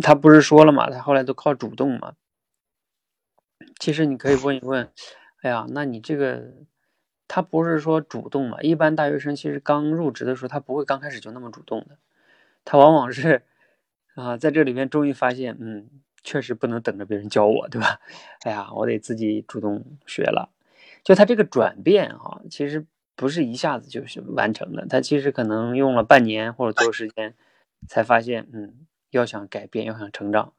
[0.00, 2.14] 他不是说了嘛，他后来都靠主动嘛，
[3.78, 4.90] 其实你可以问一问，
[5.42, 6.52] 哎呀，那你这个。
[7.28, 8.60] 他不是说主动嘛？
[8.60, 11.96] 一般大学生其实刚入职的时候，他不会刚开始就那么主动的，
[12.62, 13.40] 他往往是
[14.14, 15.88] 啊，在这里边终于发现，嗯，
[16.24, 18.00] 确实不能等着别人教我，对吧？
[18.42, 20.50] 哎呀，我得自己主动学了。
[21.04, 22.86] 就他这个转变哈，其实
[23.16, 27.34] 不是一下子就是完成的，他其实可能用了半年或者多时间，
[27.88, 30.52] 才发现，嗯，要想改变，要想成长，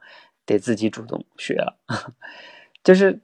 [0.45, 1.77] 得自己主动学了。
[2.83, 3.21] 就是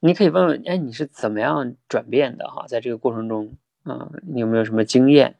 [0.00, 2.66] 你可以问问，哎，你是怎么样转变的哈？
[2.66, 5.36] 在这个过程中，嗯，你有没有什么经验？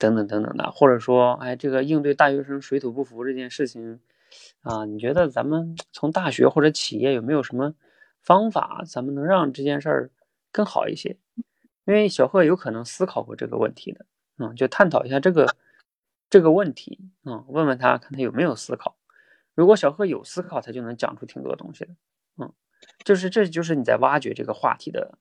[0.00, 3.98] 等等等等的，或者说，哎，这个应对大学生水土不服这件事情，
[4.60, 7.74] 啊，你觉得咱们从大学或者企业有没有什么
[8.22, 10.10] 方法，咱们能让这件事儿
[10.52, 11.16] 更好一些？
[11.84, 14.04] 因为小贺有可能思考过这个问题的，
[14.38, 15.56] 嗯，就探讨一下这个
[16.28, 18.96] 这个问题，嗯，问问他看他有没有思考。
[19.54, 21.94] 如果小贺有思考，他就能讲出挺多东西的，
[22.36, 22.52] 嗯，
[23.04, 25.18] 就是这就是你在挖掘这个话题的。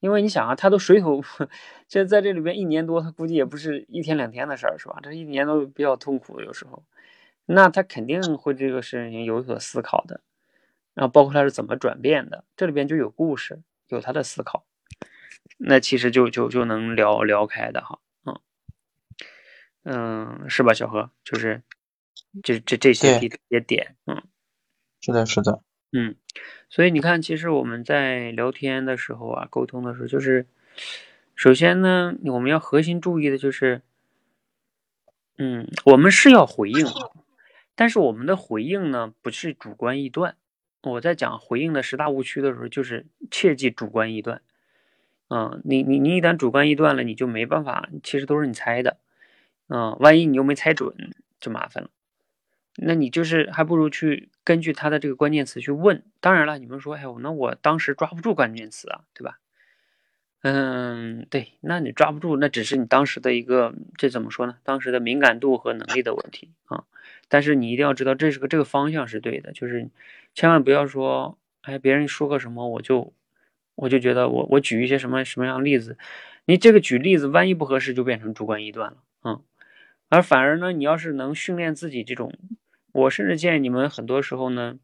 [0.00, 1.22] 因为你想啊，他都水土，
[1.88, 4.98] 这在这里边一年多，他估计也不是一天两天的事儿，是吧？
[5.02, 6.84] 这一年都比较痛苦，有时候，
[7.46, 10.20] 那他肯定会这个事情有所思考的，
[10.94, 14.64] 然后包括他是怎么转变的，这里边就有故事，有他的思考，
[15.58, 18.40] 那其实就就就能聊聊开的哈，嗯
[19.84, 21.10] 嗯，是吧，小何？
[21.24, 21.62] 就是
[22.42, 24.22] 这这这些这些点，嗯，
[25.00, 25.60] 是的，是的。
[25.92, 26.16] 嗯，
[26.68, 30.46] 所以你看，其实我们在聊天的时候啊，沟通的时候，就是
[31.36, 33.82] 首先呢，我们要核心注意的就是，
[35.38, 36.84] 嗯，我们是要回应，
[37.74, 40.36] 但是我们的回应呢，不是主观臆断。
[40.82, 44.42] 我在讲回应的十大误区的时候，就是切记主观臆断。
[45.28, 48.98] 嗯，你你你一旦主观臆断了，你就没办法，其实都是你猜的。
[49.68, 50.94] 嗯，万一你又没猜准，
[51.40, 51.90] 就麻烦了。
[52.76, 56.02] 那你就是还不如去根据他的这个关键词去问。
[56.20, 59.38] 当然了，你们说，哎呦，那我当时抓不住关键词啊，对吧？
[60.42, 64.58] 嗯，对，那你抓不住，那只是你当时的一个，这怎么说呢？
[64.62, 66.84] 当时的敏感度和能力的问题啊。
[67.28, 69.88] 但是你一定要知道，这是个这个方向是对的，就是
[70.34, 73.12] 千万不要说，哎，别人说个什么，我就
[73.74, 75.96] 我就觉得我我举一些什么什么样的例子，
[76.44, 79.42] 你这个举例子万一不合适，就变成主观臆断了，嗯。
[80.10, 82.32] 而反而呢，你要是能训练自己这种。
[82.92, 84.78] 我甚至建议你们很多时候呢，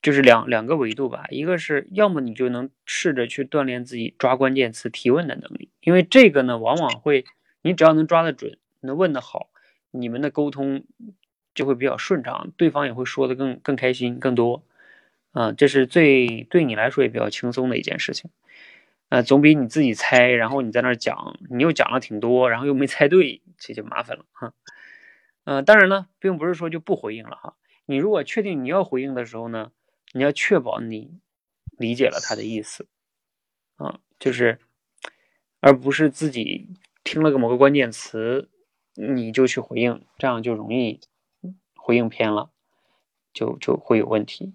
[0.00, 7.24] 就是两两个维度吧，一个是要么你就能试着去锻炼自己抓关键词提问的能力，因为这个呢，往往会
[7.62, 9.48] 你只要能抓得准，能问得好，
[9.94, 10.84] 你们的沟通
[11.54, 14.64] 就会比较顺畅，对方也会说的更更开心更多，
[15.32, 18.30] 啊，这是最对你来说也比较轻松的一件事情，
[19.08, 24.52] 啊，总比你自己猜，然后你在那儿讲，你又讲了挺多，然后又没猜对，这就麻烦了哈。
[25.44, 27.54] 嗯，当然了，并不是说就不回应了哈。
[27.86, 29.70] 你如果确定你要回应的时候呢，
[30.12, 31.20] 你要确保你
[31.76, 32.86] 理解了他的意思，
[33.76, 34.58] 啊，就是，
[35.60, 36.68] 而不是自己
[37.04, 38.48] 听了个某个关键词，
[38.94, 41.00] 你就去回应，这样就容易
[41.74, 42.50] 回应偏了，
[43.32, 44.54] 就就会有问题，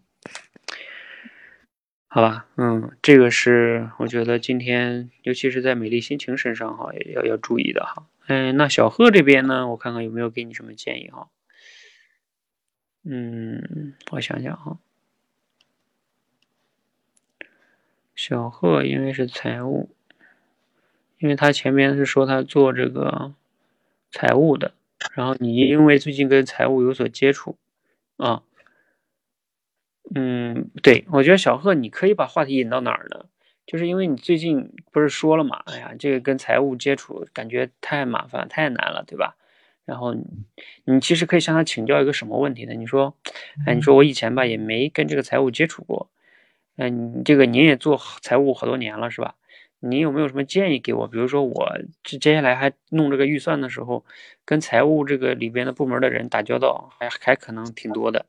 [2.07, 2.48] 好吧？
[2.56, 8.07] 嗯，这个是我觉得今天，尤其是在美丽心情身上哈，也要要注意的哈。
[8.28, 9.68] 嗯，那小贺这边呢？
[9.70, 11.30] 我看看有没有给你什么建议哈。
[13.03, 14.80] 嗯，我想想哈。
[18.16, 19.90] 小贺因为是财务，
[21.20, 23.34] 因为他前面是说他做这个
[24.11, 24.73] 财务的，
[25.14, 27.57] 然后你因为最近跟财务有所接触
[28.18, 28.44] 啊，
[30.15, 33.26] 嗯，对我觉得小贺你可以把话题引到哪儿呢？
[33.65, 39.36] 就是因为你最近不是说了嘛，哎呀，这个跟财务接触感觉太麻烦太难了，对吧？
[39.86, 40.15] 然后
[40.86, 42.73] 你其实可以向他请教一个什么问题呢？
[42.73, 43.15] 你说，
[43.68, 46.10] 哎，你说我以前吧也没跟这个财务接触过，
[46.77, 49.36] 嗯，你这个您也做财务好多年了是吧？
[49.80, 51.07] 你有没有什么建议给我？
[51.07, 54.03] 比如说我这接下来还弄这个预算的时候，
[54.45, 58.26] 跟财务这个里边的部门的人打交道，还还可能挺多的。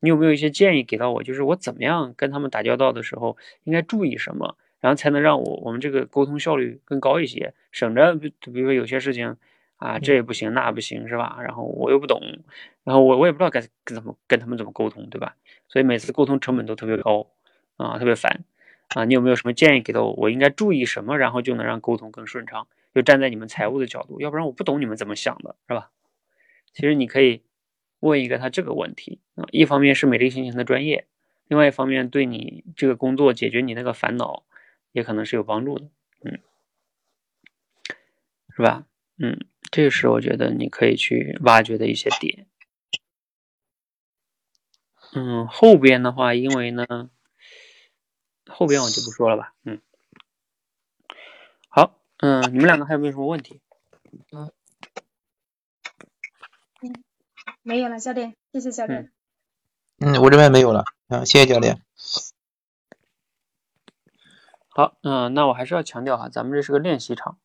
[0.00, 1.22] 你有没有一些建议给到我？
[1.22, 4.56] 就是我怎么样跟他们打交道的时候应该注意什么？
[4.80, 9.36] 然后才能让我我们这个沟通效率更高一些，省着比比如说有些事情
[9.76, 11.38] 啊，这也不行那不行是吧？
[11.42, 12.20] 然后我又不懂，
[12.84, 15.34] 然后我我也不知道该怎么跟他们怎么沟通，对吧？
[15.68, 17.26] 所以每次沟通成本都特别高
[17.76, 18.44] 啊，特别烦
[18.96, 19.04] 啊。
[19.04, 20.12] 你有没有什么建议给到我？
[20.14, 22.66] 我应该注意什么，然后就能让沟通更顺畅？
[22.94, 25.90] 就站在你们财务的角度，要不然我不懂你们怎么想的，是吧？
[26.72, 27.42] 其实你可以
[28.00, 31.06] 问一个他这个问题啊，一方面是美丽心情的专业，
[31.48, 34.44] 另外一方面对你这个工作解决你那个烦恼。
[34.92, 35.90] 也可能是有帮助的，
[36.24, 36.40] 嗯，
[38.56, 38.86] 是吧？
[39.18, 42.46] 嗯，这是我觉得你可以去挖掘的一些点。
[45.14, 47.10] 嗯，后边的话，因为呢，
[48.48, 49.52] 后边我就不说了吧。
[49.64, 49.80] 嗯，
[51.68, 53.60] 好，嗯，你们两个还有没有什么问题？
[54.32, 54.50] 嗯，
[57.62, 59.12] 没有了，教练，谢谢教练。
[59.98, 60.84] 嗯，我这边没有了。
[61.08, 61.82] 啊，谢谢教练。
[64.68, 67.38] 好，嗯，那我还是要强调哈，咱们这是个练习场，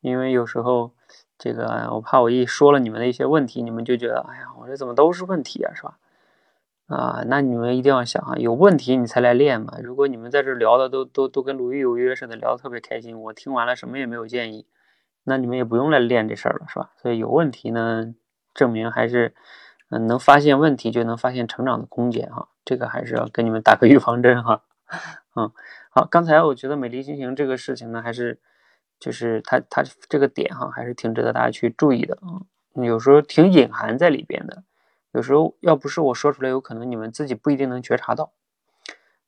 [0.00, 0.94] 因为有时候
[1.38, 5.98] 这个我怕我一说了你们的一些问题，你们就觉得，哎呀，我这怎么都是问题啊，是吧？
[6.88, 9.74] 啊，那你们一定要想啊，有问题你才来练嘛。
[9.82, 14.66] 如果你们在这聊的都都都跟鲁豫有约似的，聊得特别开心，我听完了什么也没有建议，
[15.24, 16.90] 那你们也不用来练这事儿了，是吧？
[16.96, 18.14] 所以有问题呢，
[18.54, 19.34] 证明还是，
[19.90, 22.48] 嗯，能发现问题就能发现成长的空间哈。
[22.64, 24.62] 这个还是要跟你们打个 预防针哈。
[25.36, 25.52] 嗯，
[25.90, 28.40] 好，刚才我觉得美丽心情这个事情呢，还是
[28.98, 32.48] 就是它它这个点哈，还是挺值得大家去注意的啊。
[32.82, 34.62] 有时候挺隐含在里边的。
[35.12, 38.32] 有时候要不是我说出来，有可能你们自己不一定能觉察到，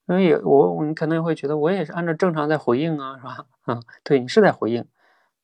[0.06, 3.46] 因为也我你可能也会觉得我也是按照正常在回应啊，是吧？
[3.66, 4.86] 嗯， 对你是在回应，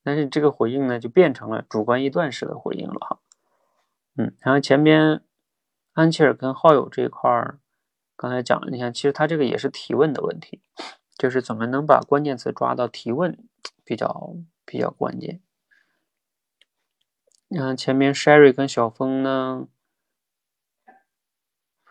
[0.03, 3.19] 但是这个回应呢，就变成了主观臆断式的回应了哈。
[4.17, 5.23] 嗯，然后前边
[5.95, 7.59] 安琪儿跟好友这一块儿，
[8.17, 10.63] 刚才讲了，你看其实他这个也是提问的问题，
[11.17, 13.39] 就是怎么能把关键词抓到提问
[13.85, 14.35] 比较
[14.65, 15.41] 比较关键。
[17.49, 19.69] 嗯，前面 Sherry 跟小峰呢？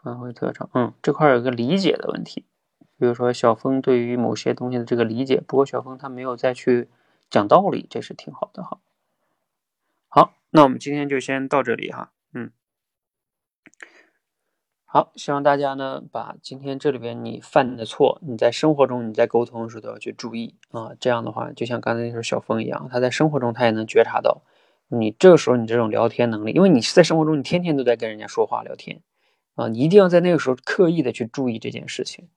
[0.05, 2.45] 发挥特长，嗯，这块有个理解的问题，
[2.99, 6.89] 比如说小峰对于某些东西的这个理解，不过小峰他没有再去
[7.27, 8.77] 讲道理，这是挺好的哈。
[10.07, 12.51] 好，那我们今天就先到这里哈，嗯，
[14.85, 24.43] 好，希望大家呢把今天这里边你犯的错，你在生活中你在沟通的时候都要去注意啊，这样的话就像刚才那时候小峰一样，他在生活中他也能觉察到
[24.87, 29.01] 你这个时候你这种聊天能力，因为你是在生活中你天天都在跟人家说话聊天。
[29.55, 32.27] 啊，你一定要在那个时候刻意的去注意这件事情，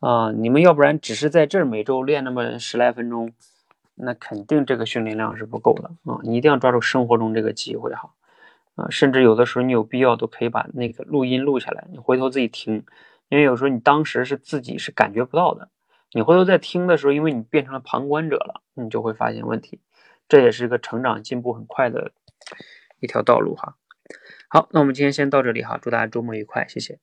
[0.00, 3.32] 啊，你们要不然只是在这每周练那么十来分钟，
[3.94, 6.20] 那肯定这个训练量是不够的啊！
[6.22, 8.12] 你一定要抓住生活中这个机会哈，
[8.76, 12.84] 啊，甚至有的时候你有必要都可以把那个录音录下来，你回头自己听，
[13.28, 15.68] 因为有时候你当时是自己是感觉不到的，
[16.12, 19.80] 你回头在听的时候，因为你变成了旁观者了，你就会发现问题，
[20.28, 22.12] 这也是一个成长进步很快的
[23.00, 23.76] 一条道路哈。
[24.54, 26.98] 好，那我们今天先到这里哈，祝大家周末愉快，谢谢。